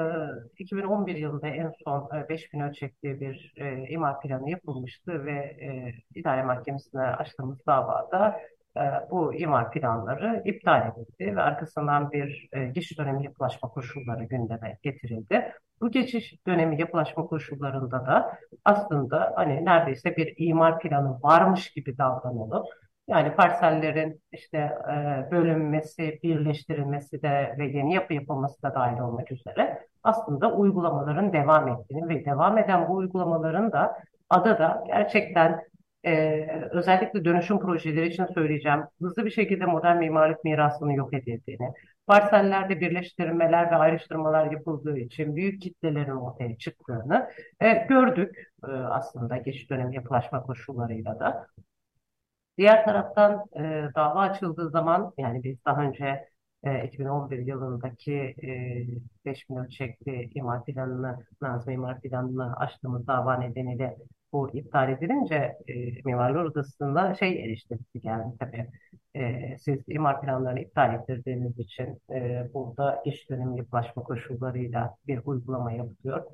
e, 0.58 0.62
2011 0.62 1.16
yılında 1.16 1.48
en 1.48 1.72
son 1.84 2.10
e, 2.16 2.28
5000 2.28 2.60
ölçekli 2.60 3.20
bir 3.20 3.52
e, 3.56 3.88
imar 3.88 4.20
planı 4.20 4.50
yapılmıştı 4.50 5.24
ve 5.24 5.32
e, 5.32 5.94
idare 6.14 6.42
mahkemesine 6.42 7.02
açtığımız 7.02 7.66
davada 7.66 8.28
e, 8.28 8.63
bu 9.10 9.34
imar 9.34 9.70
planları 9.70 10.42
iptal 10.44 10.88
edildi 10.88 11.36
ve 11.36 11.42
arkasından 11.42 12.12
bir 12.12 12.48
e, 12.52 12.64
geçiş 12.64 12.98
dönemi 12.98 13.24
yapılaşma 13.24 13.68
koşulları 13.68 14.24
gündeme 14.24 14.78
getirildi. 14.82 15.52
Bu 15.80 15.90
geçiş 15.90 16.46
dönemi 16.46 16.80
yapılaşma 16.80 17.26
koşullarında 17.26 18.06
da 18.06 18.38
aslında 18.64 19.32
hani 19.36 19.64
neredeyse 19.64 20.16
bir 20.16 20.34
imar 20.36 20.78
planı 20.78 21.22
varmış 21.22 21.70
gibi 21.70 21.98
davranılıp 21.98 22.66
yani 23.08 23.34
parsellerin 23.34 24.22
işte 24.32 24.58
e, 24.58 25.30
bölünmesi, 25.30 26.20
birleştirilmesi 26.22 27.22
de 27.22 27.54
ve 27.58 27.66
yeni 27.66 27.94
yapı 27.94 28.14
yapılması 28.14 28.62
da 28.62 28.74
dahil 28.74 29.00
olmak 29.00 29.32
üzere 29.32 29.86
aslında 30.02 30.52
uygulamaların 30.52 31.32
devam 31.32 31.68
ettiğini 31.68 32.08
ve 32.08 32.24
devam 32.24 32.58
eden 32.58 32.88
bu 32.88 32.94
uygulamaların 32.94 33.72
da 33.72 33.96
adada 34.30 34.84
gerçekten 34.86 35.60
e, 36.06 36.46
özellikle 36.70 37.24
dönüşüm 37.24 37.58
projeleri 37.60 38.08
için 38.08 38.26
söyleyeceğim 38.34 38.80
hızlı 39.02 39.24
bir 39.24 39.30
şekilde 39.30 39.66
modern 39.66 39.98
mimarlık 39.98 40.44
mirasının 40.44 40.90
yok 40.90 41.14
edildiğini, 41.14 41.72
parsellerde 42.06 42.80
birleştirmeler 42.80 43.70
ve 43.70 43.76
ayrıştırmalar 43.76 44.52
yapıldığı 44.52 44.98
için 44.98 45.36
büyük 45.36 45.62
kitlelerin 45.62 46.16
ortaya 46.16 46.58
çıktığını 46.58 47.30
e, 47.60 47.72
gördük 47.72 48.52
e, 48.64 48.70
aslında 48.70 49.36
geçiş 49.36 49.70
dönemi 49.70 49.94
yapılaşma 49.96 50.42
koşullarıyla 50.42 51.20
da. 51.20 51.46
Diğer 52.58 52.84
taraftan 52.84 53.44
e, 53.56 53.88
dava 53.94 54.20
açıldığı 54.20 54.70
zaman 54.70 55.12
yani 55.18 55.42
biz 55.44 55.64
daha 55.64 55.82
önce 55.82 56.28
e, 56.64 56.84
2011 56.84 57.38
yılındaki 57.38 58.12
e, 58.42 58.48
5000 59.24 59.56
ölçekli 59.56 60.30
imar 60.34 60.64
planını, 60.64 61.18
Nazım 61.40 61.72
imar 61.72 62.00
planını 62.00 62.56
açtığımız 62.56 63.06
dava 63.06 63.36
nedeniyle 63.36 63.96
bu 64.34 64.50
iptal 64.54 64.90
edilince 64.90 65.58
e, 65.68 65.74
Mimarlar 66.04 66.44
Odası'nda 66.44 67.14
şey 67.14 67.44
eleştirisi 67.44 68.00
geldi 68.00 68.36
tabii. 68.40 68.70
E, 69.16 69.56
siz 69.58 69.80
imar 69.88 70.20
planlarını 70.20 70.60
iptal 70.60 70.94
ettirdiğiniz 70.94 71.58
için 71.58 72.00
e, 72.10 72.48
burada 72.54 73.02
iş 73.04 73.30
dönemi 73.30 73.58
yapılaşma 73.58 74.02
koşullarıyla 74.02 74.96
bir 75.06 75.20
uygulama 75.24 75.72
yapılıyor. 75.72 76.24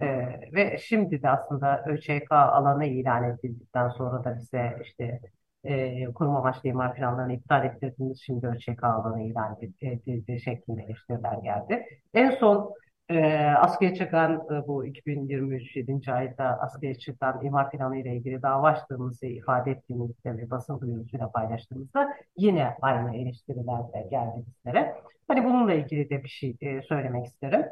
E, 0.00 0.06
ve 0.54 0.78
şimdi 0.78 1.22
de 1.22 1.28
aslında 1.30 1.84
ÖÇK 1.86 2.32
alanı 2.32 2.86
ilan 2.86 3.24
edildikten 3.24 3.88
sonra 3.88 4.24
da 4.24 4.36
bize 4.36 4.78
işte 4.84 5.20
e, 5.64 6.04
kurum 6.04 6.36
amaçlı 6.36 6.68
imar 6.68 6.94
planlarını 6.94 7.32
iptal 7.32 7.64
ettirdiğimiz 7.64 8.20
şimdi 8.26 8.46
ölçek 8.46 8.84
alanı 8.84 9.22
ilan 9.22 9.58
edildiği 9.82 10.40
şeklinde 10.40 10.82
eleştiriler 10.82 11.38
geldi. 11.42 11.86
En 12.14 12.30
son 12.30 12.74
e, 13.10 13.50
askıya 13.58 13.94
çıkan 13.94 14.34
e, 14.34 14.66
bu 14.68 14.86
2023 14.86 15.76
7. 15.76 16.12
ayda 16.12 16.44
askıya 16.44 16.94
çıkan 16.94 17.44
imar 17.44 17.70
planı 17.70 17.98
ile 17.98 18.16
ilgili 18.16 18.42
dava 18.42 18.68
açtığımızı 18.68 19.26
ifade 19.26 19.70
ettiğimizde 19.70 20.36
ve 20.36 20.50
basın 20.50 20.80
duyurusuyla 20.80 21.30
paylaştığımızda 21.32 22.08
yine 22.36 22.76
aynı 22.82 23.16
eleştiriler 23.16 24.04
geldi 24.10 24.44
bizlere. 24.46 24.94
Hani 25.28 25.44
bununla 25.44 25.72
ilgili 25.74 26.10
de 26.10 26.24
bir 26.24 26.28
şey 26.28 26.56
e, 26.60 26.82
söylemek 26.82 27.26
isterim. 27.26 27.66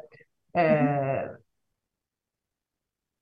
E, 0.57 0.61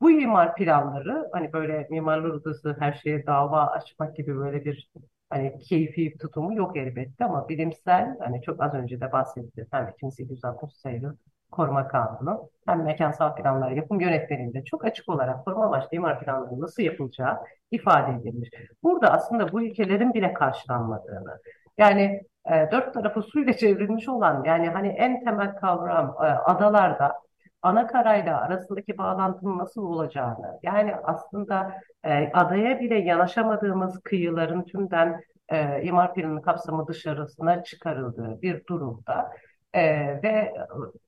bu 0.02 0.12
imar 0.12 0.56
planları 0.56 1.30
hani 1.34 1.54
böyle 1.54 1.88
mimarlar 1.90 2.30
odası 2.30 2.76
her 2.80 2.94
şeye 2.94 3.26
dava 3.26 3.68
açmak 3.68 4.16
gibi 4.16 4.36
böyle 4.36 4.66
bir 4.66 4.92
hani 5.30 5.60
keyfi 5.60 6.18
tutumu 6.18 6.56
yok 6.56 6.78
elbette 6.78 7.26
ama 7.26 7.50
bilimsel 7.50 8.18
hani 8.20 8.42
çok 8.42 8.64
az 8.64 8.74
önce 8.74 9.02
de 9.02 9.12
bahsettim 9.12 9.68
hem 9.72 9.90
2860 9.90 10.74
sayılı 10.74 11.18
koruma 11.52 11.88
kanunu 11.88 12.50
hem 12.68 12.84
mekansal 12.84 13.36
planlar 13.36 13.72
yapım 13.72 14.00
yönetmeliğinde 14.00 14.64
çok 14.64 14.86
açık 14.86 15.10
olarak 15.10 15.46
koruma 15.46 15.66
amaçlı 15.66 15.98
imar 15.98 16.20
planlarının 16.20 16.62
nasıl 16.62 16.84
yapılacağı 16.84 17.38
ifade 17.72 18.22
edilmiş. 18.22 18.50
Burada 18.84 19.12
aslında 19.12 19.52
bu 19.52 19.62
ilkelerin 19.62 20.14
bile 20.14 20.34
karşılanmadığını 20.34 21.40
yani 21.78 22.22
e, 22.52 22.72
dört 22.72 22.94
tarafı 22.94 23.22
suyla 23.22 23.54
çevrilmiş 23.54 24.10
olan 24.10 24.44
yani 24.44 24.70
hani 24.70 24.88
en 24.88 25.24
temel 25.24 25.56
kavram 25.56 26.16
e, 26.22 26.26
adalarda 26.26 27.14
ana 27.62 27.88
karayla 27.88 28.42
arasındaki 28.42 28.98
bağlantının 28.98 29.58
nasıl 29.58 29.84
olacağını, 29.84 30.60
yani 30.64 30.96
aslında 31.04 31.74
e, 32.04 32.32
adaya 32.34 32.80
bile 32.80 32.96
yanaşamadığımız 33.00 34.00
kıyıların 34.00 34.64
tümden 34.64 35.22
e, 35.50 35.84
imar 35.84 36.14
planının 36.14 36.42
kapsamı 36.42 36.88
dışarısına 36.88 37.64
çıkarıldığı 37.64 38.42
bir 38.42 38.66
durumda 38.68 39.32
e, 39.74 39.82
ve 40.24 40.54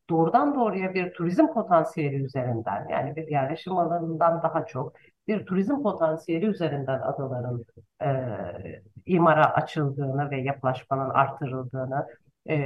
doğrudan 0.10 0.56
doğruya 0.56 0.94
bir 0.94 1.14
turizm 1.14 1.48
potansiyeli 1.48 2.16
üzerinden 2.16 2.88
yani 2.90 3.16
bir 3.16 3.28
yerleşim 3.28 3.78
alanından 3.78 4.44
daha 4.44 4.66
çok 4.66 4.94
bir 5.28 5.46
turizm 5.46 5.84
potansiyeli 5.84 6.46
üzerinden 6.46 7.00
adaların 7.02 7.66
e, 8.02 8.08
imara 9.06 9.54
açıldığını 9.54 10.32
ve 10.32 10.42
yapılaşmanın 10.42 11.10
artırıldığını 11.10 12.08
e, 12.50 12.58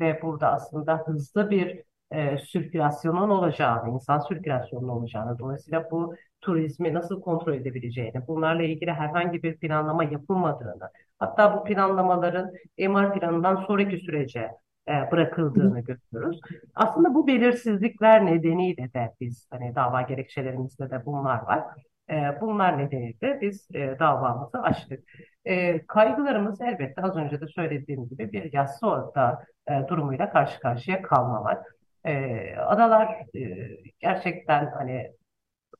ve 0.00 0.22
burada 0.22 0.52
aslında 0.52 0.98
hızlı 1.06 1.50
bir 1.50 1.82
e, 2.10 2.38
sirkülasyonun 2.38 3.30
olacağını, 3.30 3.90
insan 3.90 4.18
sirkülasyonunun 4.18 4.88
olacağını, 4.88 5.38
dolayısıyla 5.38 5.90
bu 5.90 6.14
turizmi 6.40 6.94
nasıl 6.94 7.20
kontrol 7.20 7.54
edebileceğini, 7.54 8.26
bunlarla 8.28 8.62
ilgili 8.62 8.92
herhangi 8.92 9.42
bir 9.42 9.56
planlama 9.56 10.04
yapılmadığını, 10.04 10.90
hatta 11.18 11.56
bu 11.56 11.64
planlamaların 11.64 12.52
imar 12.76 13.14
planından 13.14 13.56
sonraki 13.66 13.98
sürece 13.98 14.40
e, 14.40 14.50
bırakıldığını 14.88 15.80
görüyoruz. 15.80 16.40
Aslında 16.74 17.14
bu 17.14 17.26
belirsizlikler 17.26 18.26
nedeniyle 18.26 18.92
de 18.94 19.14
biz 19.20 19.46
hani 19.50 19.74
dava 19.74 20.02
gerekçelerimizde 20.02 20.90
de 20.90 21.06
bunlar 21.06 21.42
var. 21.42 21.64
E, 22.10 22.40
bunlar 22.40 22.78
nedeniyle 22.78 23.40
biz 23.40 23.68
e, 23.74 23.98
davamızı 23.98 24.58
açtık. 24.62 25.04
E, 25.44 25.86
kaygılarımız 25.86 26.60
elbette 26.60 27.02
az 27.02 27.16
önce 27.16 27.40
de 27.40 27.46
söylediğim 27.46 28.08
gibi 28.08 28.32
bir 28.32 28.52
yassı 28.52 28.86
orta 28.86 29.44
e, 29.68 29.88
durumuyla 29.88 30.30
karşı 30.30 30.60
karşıya 30.60 31.02
kalmamak. 31.02 31.76
E, 32.04 32.56
adalar 32.56 33.26
e, 33.34 33.68
gerçekten 34.00 34.66
hani 34.66 35.12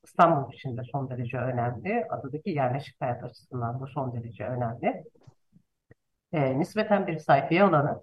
İstanbul 0.05 0.53
için 0.53 0.77
de 0.77 0.83
son 0.93 1.11
derece 1.11 1.39
önemli. 1.39 2.05
Adadaki 2.11 2.51
yerleşik 2.51 3.01
hayat 3.01 3.25
açısından 3.25 3.81
bu 3.81 3.87
son 3.87 4.13
derece 4.13 4.45
önemli. 4.45 5.05
E, 6.33 6.59
nispeten 6.59 7.07
bir 7.07 7.19
sayfiye 7.19 7.63
alanı. 7.63 8.03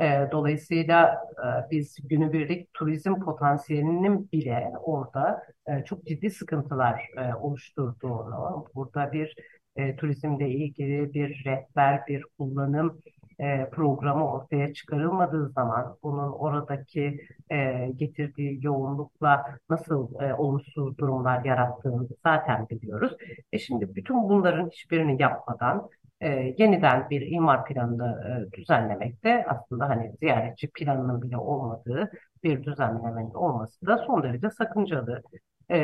E, 0.00 0.28
dolayısıyla 0.32 1.20
e, 1.38 1.70
biz 1.70 1.96
günübirlik 2.08 2.74
turizm 2.74 3.20
potansiyelinin 3.20 4.30
bile 4.32 4.72
orada 4.82 5.42
e, 5.66 5.84
çok 5.84 6.04
ciddi 6.06 6.30
sıkıntılar 6.30 7.08
e, 7.16 7.34
oluşturduğunu, 7.34 8.66
burada 8.74 9.12
bir 9.12 9.36
e, 9.76 9.96
turizmle 9.96 10.50
ilgili 10.50 11.14
bir 11.14 11.44
rehber, 11.44 12.06
bir 12.06 12.22
kullanım 12.38 13.00
e, 13.40 13.70
programı 13.70 14.32
ortaya 14.32 14.74
çıkarılmadığı 14.74 15.48
zaman 15.48 15.96
bunun 16.02 16.32
oradaki 16.32 17.26
e, 17.50 17.88
getirdiği 17.96 18.58
yoğunlukla 18.62 19.44
nasıl 19.70 20.20
e, 20.20 20.34
olumsuz 20.34 20.98
durumlar 20.98 21.44
yarattığını 21.44 22.08
zaten 22.24 22.68
biliyoruz. 22.68 23.16
E 23.52 23.58
şimdi 23.58 23.94
bütün 23.94 24.28
bunların 24.28 24.70
hiçbirini 24.70 25.22
yapmadan 25.22 25.88
e, 26.20 26.54
yeniden 26.58 27.10
bir 27.10 27.32
imar 27.32 27.64
planını 27.64 28.22
e, 28.52 28.56
düzenlemekte 28.56 29.46
aslında 29.48 29.88
hani 29.88 30.12
ziyaretçi 30.20 30.70
planının 30.70 31.22
bile 31.22 31.36
olmadığı 31.36 32.10
bir 32.44 32.64
düzenlemenin 32.64 33.34
olması 33.34 33.86
da 33.86 33.98
son 34.06 34.22
derece 34.22 34.50
sakıncalı. 34.50 35.22
E, 35.70 35.76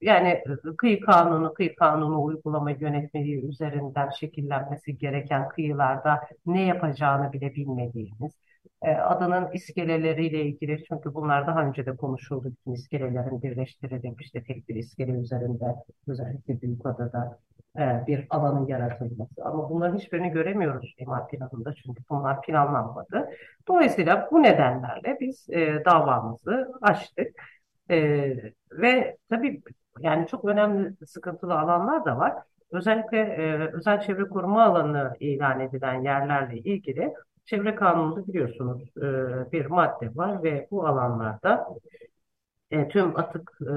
yani 0.00 0.28
e, 0.28 0.76
kıyı 0.78 1.00
kanunu, 1.00 1.54
kıyı 1.54 1.76
kanunu 1.76 2.24
uygulama 2.24 2.70
yönetmeliği 2.70 3.44
üzerinden 3.46 4.10
şekillenmesi 4.10 4.98
gereken 4.98 5.48
kıyılarda 5.48 6.20
ne 6.46 6.62
yapacağını 6.62 7.32
bile 7.32 7.54
bilmediğimiz, 7.54 8.32
e, 8.82 8.90
adanın 8.90 9.52
iskeleleriyle 9.52 10.44
ilgili 10.44 10.84
çünkü 10.88 11.14
bunlar 11.14 11.46
daha 11.46 11.66
önce 11.66 11.86
de 11.86 11.96
konuşuldu. 11.96 12.50
Bütün 12.50 12.72
iskelelerin 12.72 13.42
birleştirilip 13.42 14.22
işte 14.22 14.42
tek 14.44 14.68
bir 14.68 14.74
iskele 14.74 15.12
üzerinde 15.12 15.64
özellikle 16.08 16.60
Büyükada'da 16.62 17.38
e, 17.78 18.04
bir 18.06 18.26
alanın 18.30 18.66
yaratılması. 18.66 19.44
Ama 19.44 19.70
bunların 19.70 19.98
hiçbirini 19.98 20.30
göremiyoruz 20.30 20.94
imar 20.98 21.28
planında 21.28 21.74
çünkü 21.74 22.02
bunlar 22.10 22.42
planlanmadı. 22.42 23.30
Dolayısıyla 23.68 24.28
bu 24.32 24.42
nedenlerle 24.42 25.16
biz 25.20 25.50
e, 25.50 25.84
davamızı 25.84 26.72
açtık. 26.82 27.36
E, 27.90 27.96
ve 28.70 29.16
tabii 29.30 29.62
Yani 30.00 30.26
çok 30.26 30.44
önemli 30.44 31.06
sıkıntılı 31.06 31.58
alanlar 31.60 32.04
da 32.04 32.18
var. 32.18 32.34
Özellikle 32.70 33.18
e, 33.18 33.70
özel 33.72 34.00
çevre 34.00 34.24
koruma 34.28 34.64
alanı 34.64 35.16
ilan 35.20 35.60
edilen 35.60 36.02
yerlerle 36.02 36.58
ilgili 36.58 37.14
çevre 37.44 37.74
kanununda 37.74 38.26
biliyorsunuz 38.26 38.82
e, 38.96 39.02
bir 39.52 39.66
madde 39.66 40.16
var 40.16 40.42
ve 40.42 40.68
bu 40.70 40.86
alanlarda 40.86 41.66
e, 42.70 42.88
tüm 42.88 43.16
atık 43.18 43.58
e, 43.60 43.74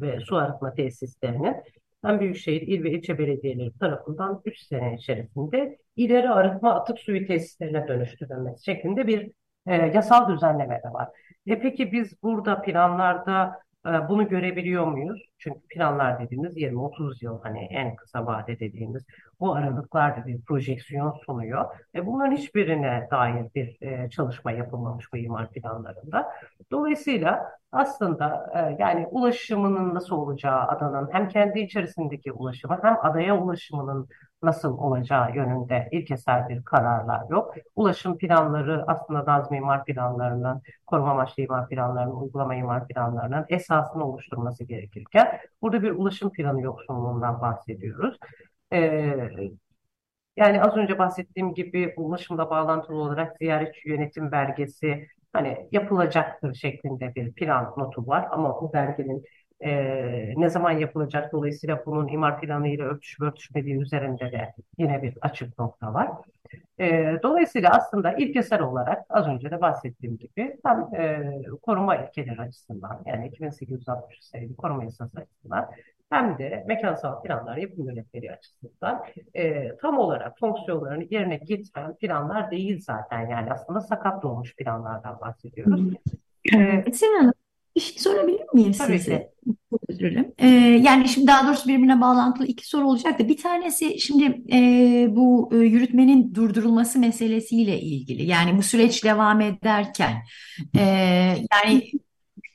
ve 0.00 0.20
su 0.20 0.36
arıtma 0.36 0.74
tesislerinin 0.74 1.56
hem 2.04 2.20
büyükşehir, 2.20 2.60
il 2.62 2.84
ve 2.84 2.90
ilçe 2.90 3.18
belediyeleri 3.18 3.78
tarafından 3.78 4.42
3 4.44 4.58
sene 4.58 4.94
içerisinde 4.94 5.78
ileri 5.96 6.30
arıtma 6.30 6.74
atık 6.74 6.98
suyu 6.98 7.26
tesislerine 7.26 7.88
dönüştürülmesi 7.88 8.64
şeklinde 8.64 9.06
bir 9.06 9.30
e, 9.66 9.74
yasal 9.74 10.28
düzenleme 10.28 10.80
de 10.84 10.92
var. 10.92 11.08
E 11.46 11.60
peki 11.60 11.92
biz 11.92 12.22
burada 12.22 12.62
planlarda 12.62 13.60
bunu 14.08 14.28
görebiliyor 14.28 14.86
muyuz? 14.86 15.22
Çünkü 15.38 15.60
planlar 15.68 16.20
dediğimiz 16.20 16.56
20-30 16.56 17.24
yıl 17.24 17.40
hani 17.42 17.58
en 17.58 17.96
kısa 17.96 18.26
vade 18.26 18.60
dediğimiz 18.60 19.04
bu 19.40 19.54
aralıklarda 19.54 20.26
bir 20.26 20.40
projeksiyon 20.42 21.12
sunuyor. 21.26 21.64
E 21.94 22.06
bunların 22.06 22.36
hiçbirine 22.36 23.08
dair 23.10 23.46
bir 23.54 23.82
e, 23.82 24.10
çalışma 24.10 24.52
yapılmamış 24.52 25.12
bu 25.12 25.16
imar 25.16 25.50
planlarında. 25.50 26.32
Dolayısıyla 26.70 27.58
aslında 27.72 28.50
e, 28.54 28.82
yani 28.82 29.06
ulaşımının 29.06 29.94
nasıl 29.94 30.16
olacağı 30.16 30.60
adanın 30.60 31.08
hem 31.12 31.28
kendi 31.28 31.60
içerisindeki 31.60 32.32
ulaşımı 32.32 32.78
hem 32.82 32.96
adaya 33.02 33.38
ulaşımının 33.38 34.08
nasıl 34.42 34.78
olacağı 34.78 35.34
yönünde 35.36 35.88
ilkesel 35.92 36.48
bir 36.48 36.62
kararlar 36.64 37.30
yok. 37.30 37.54
Ulaşım 37.76 38.18
planları 38.18 38.84
aslında 38.86 39.24
Nazmi 39.26 39.56
imar 39.56 39.84
planlarının, 39.84 40.62
koruma 40.86 41.10
amaçlı 41.10 41.42
imar 41.42 41.68
planlarının, 41.68 42.16
uygulama 42.16 42.54
imar 42.54 42.88
planlarının 42.88 43.46
esasını 43.48 44.04
oluşturması 44.08 44.64
gerekirken 44.64 45.38
burada 45.62 45.82
bir 45.82 45.90
ulaşım 45.90 46.32
planı 46.32 46.60
yoksunluğundan 46.62 47.40
bahsediyoruz. 47.40 48.18
Ee, 48.72 49.50
yani 50.36 50.62
az 50.62 50.76
önce 50.76 50.98
bahsettiğim 50.98 51.54
gibi 51.54 51.94
ulaşımla 51.96 52.50
bağlantılı 52.50 52.96
olarak 52.96 53.36
ziyaretçi 53.38 53.88
yönetim 53.88 54.32
belgesi 54.32 55.06
hani 55.32 55.68
yapılacaktır 55.72 56.54
şeklinde 56.54 57.14
bir 57.14 57.32
plan 57.32 57.74
notu 57.76 58.06
var 58.06 58.28
ama 58.30 58.62
bu 58.62 58.72
belgenin 58.72 59.24
e, 59.60 59.72
ne 60.36 60.50
zaman 60.50 60.70
yapılacak 60.70 61.32
dolayısıyla 61.32 61.82
bunun 61.86 62.08
imar 62.08 62.40
planı 62.40 62.68
ile 62.68 62.82
örtüşüp 62.82 63.22
örtüşmediği 63.22 63.76
üzerinde 63.76 64.32
de 64.32 64.54
yine 64.78 65.02
bir 65.02 65.18
açık 65.20 65.58
nokta 65.58 65.94
var. 65.94 66.10
E, 66.80 67.16
dolayısıyla 67.22 67.70
aslında 67.70 68.12
ilkesel 68.12 68.62
olarak 68.62 69.04
az 69.08 69.26
önce 69.26 69.50
de 69.50 69.60
bahsettiğim 69.60 70.16
gibi 70.16 70.56
hem 70.64 70.94
e, 71.00 71.32
koruma 71.62 71.96
ilkeleri 71.96 72.40
açısından 72.40 73.02
yani 73.06 73.28
2860 73.28 74.24
sayılı 74.24 74.56
koruma 74.56 74.84
yasası 74.84 75.20
açısından 75.20 75.70
hem 76.10 76.38
de 76.38 76.64
mekansal 76.66 77.22
planlar 77.22 77.56
yapım 77.56 77.88
yönetmeliği 77.88 78.32
açısından 78.32 79.04
e, 79.34 79.76
tam 79.76 79.98
olarak 79.98 80.38
fonksiyonlarını 80.38 81.04
yerine 81.10 81.36
getiren 81.36 81.96
planlar 81.96 82.50
değil 82.50 82.80
zaten 82.80 83.28
yani 83.28 83.52
aslında 83.52 83.80
sakat 83.80 84.22
doğmuş 84.22 84.56
planlardan 84.56 85.20
bahsediyoruz. 85.20 85.80
Ee, 86.54 86.92
Sinan 86.92 87.32
bir 87.78 87.82
şey 87.82 87.98
sorabilir 87.98 88.40
miyim 88.54 88.72
Tabii 88.72 88.98
size? 88.98 89.18
ki. 89.18 89.54
Çok 89.70 89.80
özür 89.88 90.00
dilerim. 90.00 90.34
Ee, 90.38 90.48
yani 90.82 91.08
şimdi 91.08 91.26
daha 91.26 91.46
doğrusu 91.46 91.68
birbirine 91.68 92.00
bağlantılı 92.00 92.46
iki 92.46 92.68
soru 92.68 92.88
olacak 92.88 93.18
da 93.18 93.28
bir 93.28 93.36
tanesi 93.36 94.00
şimdi 94.00 94.24
e, 94.52 95.06
bu 95.10 95.50
e, 95.52 95.56
yürütmenin 95.56 96.34
durdurulması 96.34 96.98
meselesiyle 96.98 97.80
ilgili. 97.80 98.26
Yani 98.26 98.58
bu 98.58 98.62
süreç 98.62 99.04
devam 99.04 99.40
ederken 99.40 100.12
e, 100.78 100.82
yani 101.52 101.90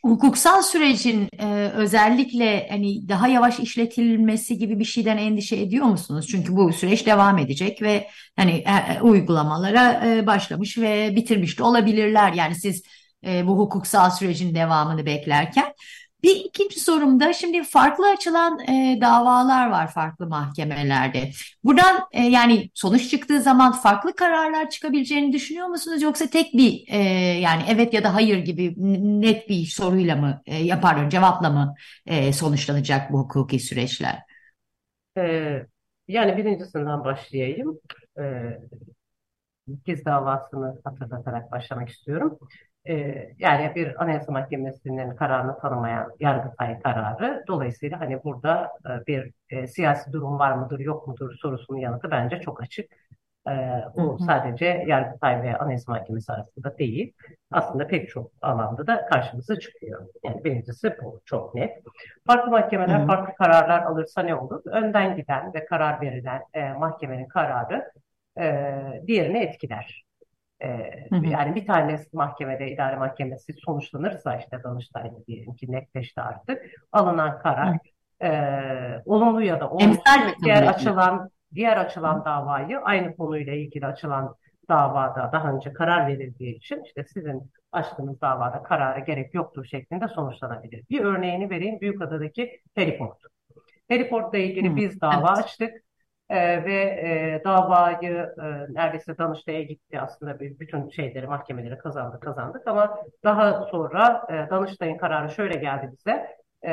hukuksal 0.05 0.61
sürecin 0.61 1.29
e, 1.39 1.71
özellikle 1.75 2.67
hani 2.69 3.09
daha 3.09 3.27
yavaş 3.27 3.59
işletilmesi 3.59 4.57
gibi 4.57 4.79
bir 4.79 4.85
şeyden 4.85 5.17
endişe 5.17 5.55
ediyor 5.55 5.85
musunuz? 5.85 6.27
Çünkü 6.31 6.55
bu 6.55 6.73
süreç 6.73 7.05
devam 7.05 7.37
edecek 7.37 7.81
ve 7.81 8.07
hani 8.35 8.51
e, 8.51 8.93
e, 8.93 9.01
uygulamalara 9.01 10.07
e, 10.07 10.27
başlamış 10.27 10.77
ve 10.77 11.15
bitirmiş 11.15 11.59
de 11.59 11.63
olabilirler. 11.63 12.33
Yani 12.33 12.55
siz 12.55 12.83
e, 13.25 13.47
bu 13.47 13.57
hukuksal 13.59 14.09
sürecin 14.09 14.55
devamını 14.55 15.05
beklerken. 15.05 15.73
Bir 16.23 16.35
ikinci 16.35 16.79
sorumda 16.79 17.33
şimdi 17.33 17.63
farklı 17.63 18.09
açılan 18.09 18.59
e, 18.59 18.97
davalar 19.01 19.69
var 19.69 19.91
farklı 19.91 20.27
mahkemelerde. 20.27 21.31
Buradan 21.63 22.07
e, 22.11 22.23
yani 22.23 22.69
sonuç 22.73 23.09
çıktığı 23.09 23.41
zaman 23.41 23.71
farklı 23.71 24.15
kararlar 24.15 24.69
çıkabileceğini 24.69 25.33
düşünüyor 25.33 25.67
musunuz? 25.67 26.01
Yoksa 26.01 26.27
tek 26.27 26.53
bir 26.53 26.83
e, 26.87 26.97
yani 27.39 27.63
evet 27.69 27.93
ya 27.93 28.03
da 28.03 28.13
hayır 28.13 28.37
gibi 28.37 28.73
net 29.21 29.49
bir 29.49 29.65
soruyla 29.65 30.15
mı 30.15 30.41
e, 30.45 30.55
yapar 30.57 31.09
cevapla 31.09 31.49
mı 31.49 31.73
e, 32.05 32.33
sonuçlanacak 32.33 33.11
bu 33.11 33.19
hukuki 33.19 33.59
süreçler? 33.59 34.19
Ee, 35.17 35.65
yani 36.07 36.37
birincisinden 36.37 37.03
başlayayım. 37.03 37.79
Ee, 38.19 38.59
İkiz 39.67 40.05
davasını 40.05 40.81
hatırlatarak 40.83 41.51
başlamak 41.51 41.89
istiyorum. 41.89 42.39
Ee, 42.89 43.29
yani 43.39 43.71
bir 43.75 44.03
Anayasa 44.03 44.31
Mahkemesi'nin 44.31 45.15
kararını 45.15 45.59
tanımayan 45.59 46.11
Yargıtay 46.19 46.79
kararı. 46.79 47.43
Dolayısıyla 47.47 47.99
hani 47.99 48.23
burada 48.23 48.71
e, 48.85 49.07
bir 49.07 49.31
e, 49.49 49.67
siyasi 49.67 50.13
durum 50.13 50.39
var 50.39 50.51
mıdır 50.51 50.79
yok 50.79 51.07
mudur 51.07 51.35
sorusunun 51.41 51.79
yanıtı 51.79 52.11
bence 52.11 52.41
çok 52.41 52.61
açık. 52.61 52.91
E, 53.47 53.53
o 53.95 54.17
sadece 54.17 54.83
Yargıtay 54.87 55.43
ve 55.43 55.57
Anayasa 55.57 55.91
Mahkemesi 55.91 56.33
arasında 56.33 56.77
değil. 56.77 57.13
Aslında 57.51 57.87
pek 57.87 58.09
çok 58.09 58.31
alanda 58.41 58.87
da 58.87 59.05
karşımıza 59.05 59.59
çıkıyor. 59.59 60.07
Yani 60.23 60.43
birincisi 60.43 60.95
bu 61.03 61.21
çok 61.25 61.55
net. 61.55 61.83
Farklı 62.27 62.51
mahkemeler 62.51 62.99
hı 62.99 63.03
hı. 63.03 63.07
farklı 63.07 63.35
kararlar 63.35 63.83
alırsa 63.83 64.21
ne 64.21 64.35
olur? 64.35 64.61
Önden 64.65 65.15
giden 65.15 65.53
ve 65.53 65.65
karar 65.65 66.01
verilen 66.01 66.41
e, 66.53 66.73
mahkemenin 66.73 67.27
kararı 67.27 67.91
e, 68.39 68.73
diğerini 69.07 69.37
etkiler. 69.37 70.03
E, 70.61 70.67
hı 71.09 71.15
hı. 71.15 71.25
Yani 71.25 71.55
bir 71.55 71.67
tanesi 71.67 72.17
mahkemede, 72.17 72.71
idare 72.71 72.95
mahkemesi 72.95 73.53
sonuçlanırsa 73.65 74.37
işte 74.37 74.63
Danıştay'da 74.63 75.25
diyelim 75.27 75.55
ki 75.55 75.71
netleşti 75.71 76.21
artık. 76.21 76.61
Alınan 76.91 77.39
karar 77.39 77.77
e, 78.23 78.31
olumlu 79.05 79.41
ya 79.41 79.59
da 79.59 79.69
olumsuz 79.69 80.03
diğer 80.43 80.63
açılan 80.63 81.29
diğer 81.55 81.77
açılan 81.77 82.25
davayı 82.25 82.79
aynı 82.79 83.15
konuyla 83.15 83.53
ilgili 83.53 83.85
açılan 83.85 84.35
davada 84.69 85.29
daha 85.33 85.51
önce 85.51 85.73
karar 85.73 86.07
verildiği 86.07 86.55
için 86.55 86.83
işte 86.83 87.03
sizin 87.03 87.51
açtığınız 87.71 88.21
davada 88.21 88.63
karara 88.63 88.99
gerek 88.99 89.33
yoktur 89.33 89.65
şeklinde 89.65 90.07
sonuçlanabilir. 90.07 90.83
Bir 90.89 91.01
örneğini 91.01 91.49
vereyim. 91.49 91.81
Büyükada'daki 91.81 92.61
heliport. 92.75 93.17
Heliportla 93.87 94.37
ilgili 94.37 94.69
hmm, 94.69 94.75
biz 94.75 95.01
dava 95.01 95.33
evet. 95.35 95.45
açtık. 95.45 95.83
E, 96.29 96.65
ve 96.65 96.73
e, 96.83 97.41
davayı 97.45 98.33
e, 98.37 98.73
neredeyse 98.73 99.17
Danıştay'a 99.17 99.61
gitti 99.61 99.99
aslında 99.99 100.39
bütün 100.39 100.89
şeyleri 100.89 101.27
mahkemeleri 101.27 101.77
kazandık 101.77 102.21
kazandık 102.21 102.67
ama 102.67 102.97
daha 103.23 103.65
sonra 103.71 104.27
e, 104.29 104.49
Danıştay'ın 104.49 104.97
kararı 104.97 105.29
şöyle 105.29 105.55
geldi 105.55 105.89
bize 105.91 106.37
e, 106.65 106.71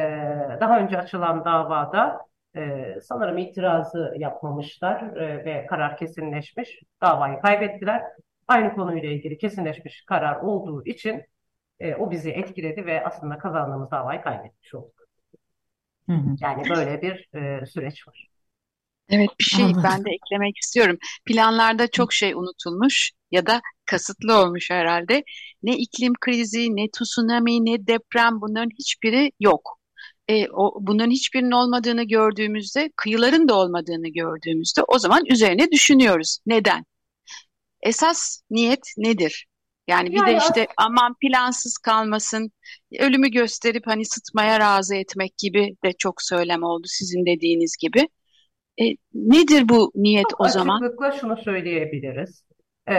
daha 0.60 0.78
önce 0.78 0.98
açılan 0.98 1.44
davada 1.44 2.20
e, 2.56 2.94
sanırım 3.02 3.38
itirazı 3.38 4.14
yapmamışlar 4.18 5.16
e, 5.16 5.44
ve 5.44 5.66
karar 5.66 5.96
kesinleşmiş 5.96 6.80
davayı 7.02 7.40
kaybettiler 7.40 8.02
aynı 8.48 8.74
konuyla 8.74 9.10
ilgili 9.10 9.38
kesinleşmiş 9.38 10.04
karar 10.04 10.36
olduğu 10.36 10.84
için 10.84 11.24
e, 11.80 11.94
o 11.94 12.10
bizi 12.10 12.30
etkiledi 12.30 12.86
ve 12.86 13.04
aslında 13.04 13.38
kazandığımız 13.38 13.90
davayı 13.90 14.22
kaybetmiş 14.22 14.74
olduk. 14.74 15.00
Hı 16.08 16.12
hı. 16.12 16.36
Yani 16.40 16.62
böyle 16.70 17.02
bir 17.02 17.28
e, 17.34 17.66
süreç 17.66 18.08
var. 18.08 18.29
Evet 19.10 19.30
bir 19.40 19.44
şey 19.44 19.64
Anladım. 19.64 19.82
ben 19.84 20.04
de 20.04 20.10
eklemek 20.10 20.56
istiyorum. 20.56 20.98
Planlarda 21.24 21.88
çok 21.90 22.12
şey 22.12 22.34
unutulmuş 22.34 23.12
ya 23.30 23.46
da 23.46 23.60
kasıtlı 23.86 24.38
olmuş 24.38 24.70
herhalde. 24.70 25.24
Ne 25.62 25.76
iklim 25.76 26.12
krizi, 26.20 26.76
ne 26.76 26.90
tsunami, 26.90 27.64
ne 27.64 27.86
deprem 27.86 28.40
bunların 28.40 28.70
hiçbiri 28.78 29.32
yok. 29.40 29.78
E, 30.28 30.48
o, 30.48 30.78
bunların 30.80 31.10
hiçbirinin 31.10 31.50
olmadığını 31.50 32.02
gördüğümüzde, 32.02 32.90
kıyıların 32.96 33.48
da 33.48 33.54
olmadığını 33.54 34.08
gördüğümüzde 34.08 34.82
o 34.82 34.98
zaman 34.98 35.22
üzerine 35.26 35.70
düşünüyoruz. 35.70 36.38
Neden? 36.46 36.84
Esas 37.82 38.40
niyet 38.50 38.80
nedir? 38.96 39.46
Yani 39.88 40.10
bir 40.10 40.16
yani 40.16 40.32
de 40.32 40.38
işte 40.38 40.66
aman 40.76 41.14
plansız 41.22 41.78
kalmasın, 41.78 42.52
ölümü 42.98 43.28
gösterip 43.30 43.82
hani 43.86 44.04
sıtmaya 44.04 44.60
razı 44.60 44.94
etmek 44.94 45.38
gibi 45.38 45.76
de 45.84 45.92
çok 45.98 46.22
söylem 46.22 46.62
oldu 46.62 46.86
sizin 46.86 47.26
dediğiniz 47.26 47.76
gibi. 47.80 48.08
E, 48.80 48.84
nedir 49.14 49.68
bu 49.68 49.92
niyet 49.94 50.30
Çok 50.30 50.40
o 50.40 50.48
zaman? 50.48 50.80
Açıklıkla 50.80 51.12
şunu 51.12 51.36
söyleyebiliriz. 51.36 52.44
E, 52.90 52.94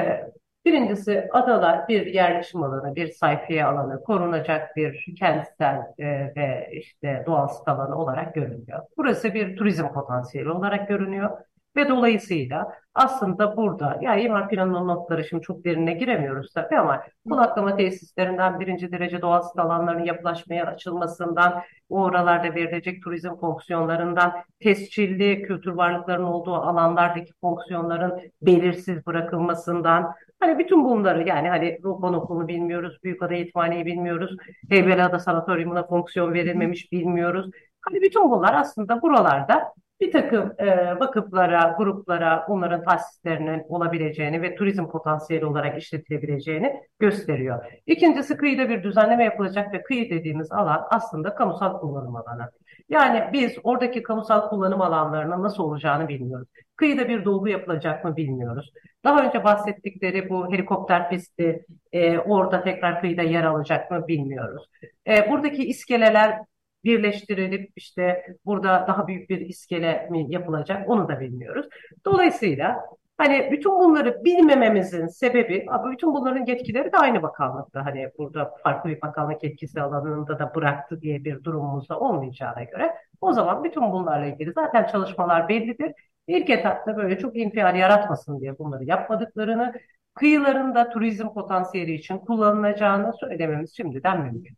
birincisi 0.66 1.28
adalar 1.32 1.88
bir 1.88 2.06
yerleşim 2.06 2.64
alanı, 2.64 2.96
bir 2.96 3.08
sayfiye 3.08 3.66
alanı, 3.66 4.04
korunacak 4.04 4.76
bir 4.76 5.16
kentsel 5.20 5.78
e, 6.00 6.06
ve 6.36 6.70
işte 6.72 7.24
doğal 7.26 7.48
sit 7.48 7.68
alanı 7.68 7.96
olarak 7.96 8.36
görünüyor. 8.36 8.82
Burası 8.98 9.34
bir 9.34 9.58
turizm 9.58 9.88
potansiyeli 9.88 10.50
olarak 10.50 10.88
görünüyor. 10.88 11.38
Ve 11.76 11.90
dolayısıyla 11.90 12.72
aslında 12.94 13.58
burada 13.58 14.00
yani 14.02 14.22
imar 14.22 14.50
planının 14.50 14.88
notları 14.88 15.24
şimdi 15.24 15.44
çok 15.44 15.66
derine 15.66 15.94
giremiyoruz 15.94 16.54
tabii 16.54 16.78
ama 16.78 17.04
konaklama 17.30 17.78
tesislerinden 17.78 18.60
birinci 18.60 18.92
derece 18.92 19.22
doğal 19.22 19.42
sit 19.42 19.60
alanlarının 19.60 20.04
yapılaşmaya 20.04 20.66
açılmasından, 20.66 21.62
oralarda 21.90 22.56
verilecek 22.56 23.04
turizm 23.04 23.36
fonksiyonlarından, 23.36 24.34
tescilli 24.60 25.42
kültür 25.42 25.72
varlıklarının 25.72 26.28
olduğu 26.28 26.56
alanlardaki 26.56 27.34
fonksiyonların 27.42 28.22
belirsiz 28.42 29.06
bırakılmasından, 29.06 30.14
hani 30.40 30.60
bütün 30.60 30.86
bunları 30.86 31.28
yani 31.28 31.50
hani 31.50 31.80
Ruhban 31.84 32.14
Okulu'nu 32.14 32.48
bilmiyoruz, 32.48 32.98
Büyükada 33.04 33.34
Eğitimhane'yi 33.34 33.86
bilmiyoruz, 33.86 34.38
Heybeliada 34.70 35.20
Sanatoryumuna 35.20 35.88
fonksiyon 35.88 36.34
verilmemiş 36.34 36.92
bilmiyoruz. 36.92 37.52
Hani 37.82 38.02
bütün 38.02 38.32
bunlar 38.32 38.54
aslında 38.54 39.02
buralarda 39.02 39.74
bir 40.02 40.12
takım 40.12 40.54
e, 40.58 41.00
vakıflara, 41.00 41.76
gruplara 41.78 42.46
onların 42.48 42.84
tahsislerinin 42.84 43.64
olabileceğini 43.70 44.42
ve 44.42 44.56
turizm 44.56 44.88
potansiyeli 44.88 45.46
olarak 45.46 45.78
işletilebileceğini 45.78 46.74
gösteriyor. 47.00 47.66
İkincisi 47.86 48.38
kıyıda 48.38 48.70
bir 48.70 48.84
düzenleme 48.84 49.24
yapılacak 49.24 49.74
ve 49.74 49.84
kıyı 49.84 50.10
dediğimiz 50.10 50.52
alan 50.52 50.88
aslında 50.90 51.36
kamusal 51.36 51.80
kullanım 51.80 52.16
alanı. 52.16 52.52
Yani 52.90 53.24
biz 53.34 53.58
oradaki 53.64 54.04
kamusal 54.04 54.50
kullanım 54.50 54.82
alanlarının 54.82 55.44
nasıl 55.44 55.64
olacağını 55.64 56.08
bilmiyoruz. 56.08 56.48
Kıyıda 56.76 57.10
bir 57.10 57.26
dolgu 57.26 57.48
yapılacak 57.48 58.06
mı 58.06 58.18
bilmiyoruz. 58.18 58.72
Daha 59.04 59.24
önce 59.24 59.44
bahsettikleri 59.44 60.30
bu 60.30 60.54
helikopter 60.54 61.10
pisti 61.10 61.66
e, 61.92 62.20
orada 62.20 62.64
tekrar 62.64 63.02
kıyıda 63.02 63.22
yer 63.22 63.44
alacak 63.44 63.92
mı 63.92 64.08
bilmiyoruz. 64.08 64.70
E, 65.08 65.32
buradaki 65.32 65.64
iskeleler 65.68 66.40
birleştirilip 66.84 67.72
işte 67.76 68.26
burada 68.46 68.86
daha 68.88 69.08
büyük 69.08 69.30
bir 69.30 69.40
iskele 69.40 70.08
mi 70.12 70.26
yapılacak 70.30 70.90
onu 70.90 71.08
da 71.10 71.20
bilmiyoruz. 71.20 71.66
Dolayısıyla 72.06 72.82
hani 73.18 73.50
bütün 73.52 73.72
bunları 73.72 74.26
bilmememizin 74.26 75.08
sebebi 75.08 75.66
bütün 75.92 76.14
bunların 76.14 76.46
yetkileri 76.46 76.92
de 76.92 76.98
aynı 76.98 77.22
bakanlıkta. 77.22 77.86
Hani 77.86 78.10
burada 78.18 78.52
farklı 78.64 78.90
bir 78.90 79.02
bakanlık 79.02 79.44
yetkisi 79.44 79.82
alanında 79.82 80.40
da 80.40 80.56
bıraktı 80.56 81.02
diye 81.02 81.24
bir 81.24 81.44
durumumuz 81.44 81.90
da 81.90 82.00
olmayacağına 82.00 82.64
göre 82.64 82.96
o 83.22 83.34
zaman 83.34 83.64
bütün 83.64 83.92
bunlarla 83.92 84.26
ilgili 84.26 84.52
zaten 84.54 84.88
çalışmalar 84.88 85.50
bellidir. 85.50 85.94
İlk 86.28 86.50
etapta 86.50 86.98
böyle 86.98 87.18
çok 87.20 87.38
infial 87.38 87.76
yaratmasın 87.76 88.40
diye 88.40 88.60
bunları 88.60 88.84
yapmadıklarını, 88.84 89.74
kıyılarında 90.14 90.90
turizm 90.90 91.28
potansiyeli 91.34 91.94
için 91.94 92.18
kullanılacağını 92.18 93.14
söylememiz 93.20 93.78
şimdiden 93.78 94.22
mümkün. 94.22 94.58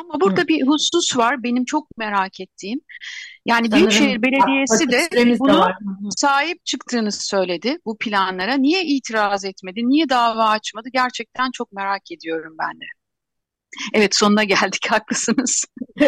Ama 0.00 0.20
burada 0.20 0.42
Hı. 0.42 0.48
bir 0.48 0.66
husus 0.66 1.16
var 1.16 1.42
benim 1.42 1.64
çok 1.64 1.98
merak 1.98 2.40
ettiğim. 2.40 2.80
Yani 3.46 3.66
Sanırım 3.70 3.78
Büyükşehir 3.78 4.22
Belediyesi 4.22 4.90
de 4.90 5.38
bunu 5.38 5.66
de 5.66 5.72
sahip 6.16 6.64
çıktığını 6.64 7.12
söyledi 7.12 7.78
bu 7.84 7.98
planlara. 7.98 8.54
Niye 8.54 8.84
itiraz 8.84 9.44
etmedi? 9.44 9.80
Niye 9.88 10.08
dava 10.08 10.44
açmadı? 10.44 10.88
Gerçekten 10.92 11.50
çok 11.50 11.72
merak 11.72 12.12
ediyorum 12.12 12.56
ben 12.58 12.80
de. 12.80 12.84
Evet 13.94 14.14
sonuna 14.14 14.44
geldik 14.44 14.86
haklısınız. 14.90 15.64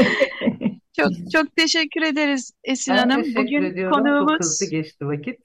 çok 0.96 1.10
çok 1.32 1.56
teşekkür 1.56 2.02
ederiz 2.02 2.52
Esin 2.64 2.94
ben 2.94 2.98
Hanım. 2.98 3.34
Bugün 3.36 3.62
ediyorum. 3.62 3.92
konuğumuz 3.92 4.32
çok 4.32 4.40
hızlı 4.40 4.66
geçti 4.66 5.06
vakit. 5.06 5.38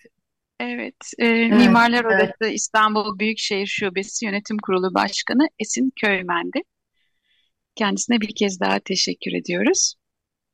Evet, 0.59 0.95
e, 1.19 1.25
evet 1.25 1.53
Mimarlar 1.53 2.05
evet. 2.05 2.35
Odası 2.39 2.53
İstanbul 2.53 3.19
Büyükşehir 3.19 3.67
Şubesi 3.67 4.25
Yönetim 4.25 4.57
Kurulu 4.57 4.93
Başkanı 4.93 5.47
Esin 5.59 5.91
Köymen'di. 6.01 6.61
Kendisine 7.77 8.21
bir 8.21 8.35
kez 8.35 8.59
daha 8.59 8.79
teşekkür 8.79 9.31
ediyoruz. 9.33 9.93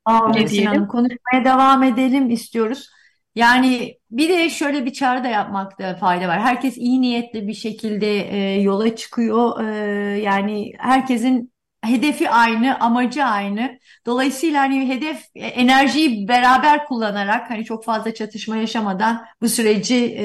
Aa, 0.04 0.28
ne 0.28 0.64
Hanım, 0.64 0.88
konuşmaya 0.88 1.44
devam 1.44 1.82
edelim 1.82 2.30
istiyoruz. 2.30 2.88
Yani 3.34 3.98
bir 4.10 4.28
de 4.28 4.50
şöyle 4.50 4.84
bir 4.84 4.92
çağrı 4.92 5.24
da 5.24 5.28
yapmakta 5.28 5.96
fayda 5.96 6.28
var. 6.28 6.40
Herkes 6.40 6.76
iyi 6.76 7.00
niyetli 7.00 7.48
bir 7.48 7.54
şekilde 7.54 8.20
e, 8.30 8.60
yola 8.60 8.96
çıkıyor. 8.96 9.64
E, 9.64 9.74
yani 10.20 10.72
herkesin 10.78 11.52
hedefi 11.84 12.30
aynı, 12.30 12.80
amacı 12.80 13.24
aynı. 13.24 13.78
Dolayısıyla 14.06 14.60
hani 14.60 14.88
hedef 14.88 15.22
e, 15.34 15.46
enerjiyi 15.46 16.28
beraber 16.28 16.86
kullanarak 16.86 17.50
hani 17.50 17.64
çok 17.64 17.84
fazla 17.84 18.14
çatışma 18.14 18.56
yaşamadan 18.56 19.24
bu 19.42 19.48
süreci 19.48 19.96
e, 19.96 20.24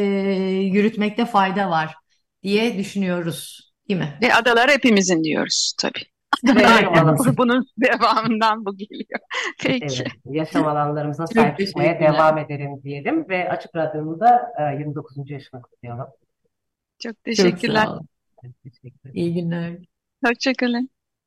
yürütmekte 0.62 1.26
fayda 1.26 1.70
var 1.70 1.96
diye 2.44 2.78
düşünüyoruz, 2.78 3.72
değil 3.90 4.00
mi? 4.00 4.18
Ve 4.22 4.34
adalar 4.34 4.72
hepimizin 4.72 5.24
diyoruz 5.24 5.74
tabii. 5.78 6.19
Aynen. 6.48 7.18
Bunun 7.38 7.66
devamından 7.78 8.66
bu 8.66 8.78
geliyor. 8.78 9.20
Peki. 9.64 9.86
Evet, 9.86 10.12
yaşam 10.26 10.68
alanlarımıza 10.68 11.28
sahip 11.28 11.58
çıkmaya 11.60 12.00
devam 12.00 12.38
edelim 12.38 12.84
diyelim 12.84 13.30
ve 13.30 13.50
Açık 13.50 13.76
Radyo'nun 13.76 14.20
da 14.20 14.54
29. 14.80 15.18
E, 15.18 15.34
yaşını 15.34 15.62
kutlayalım. 15.62 16.08
Çok 17.00 17.24
teşekkürler. 17.24 17.86
Çok 17.86 17.94
sağ 17.94 17.94
olun. 17.94 18.08
İyi 19.14 19.34
günler. 19.34 19.78
Hoşçakalın. 20.26 20.90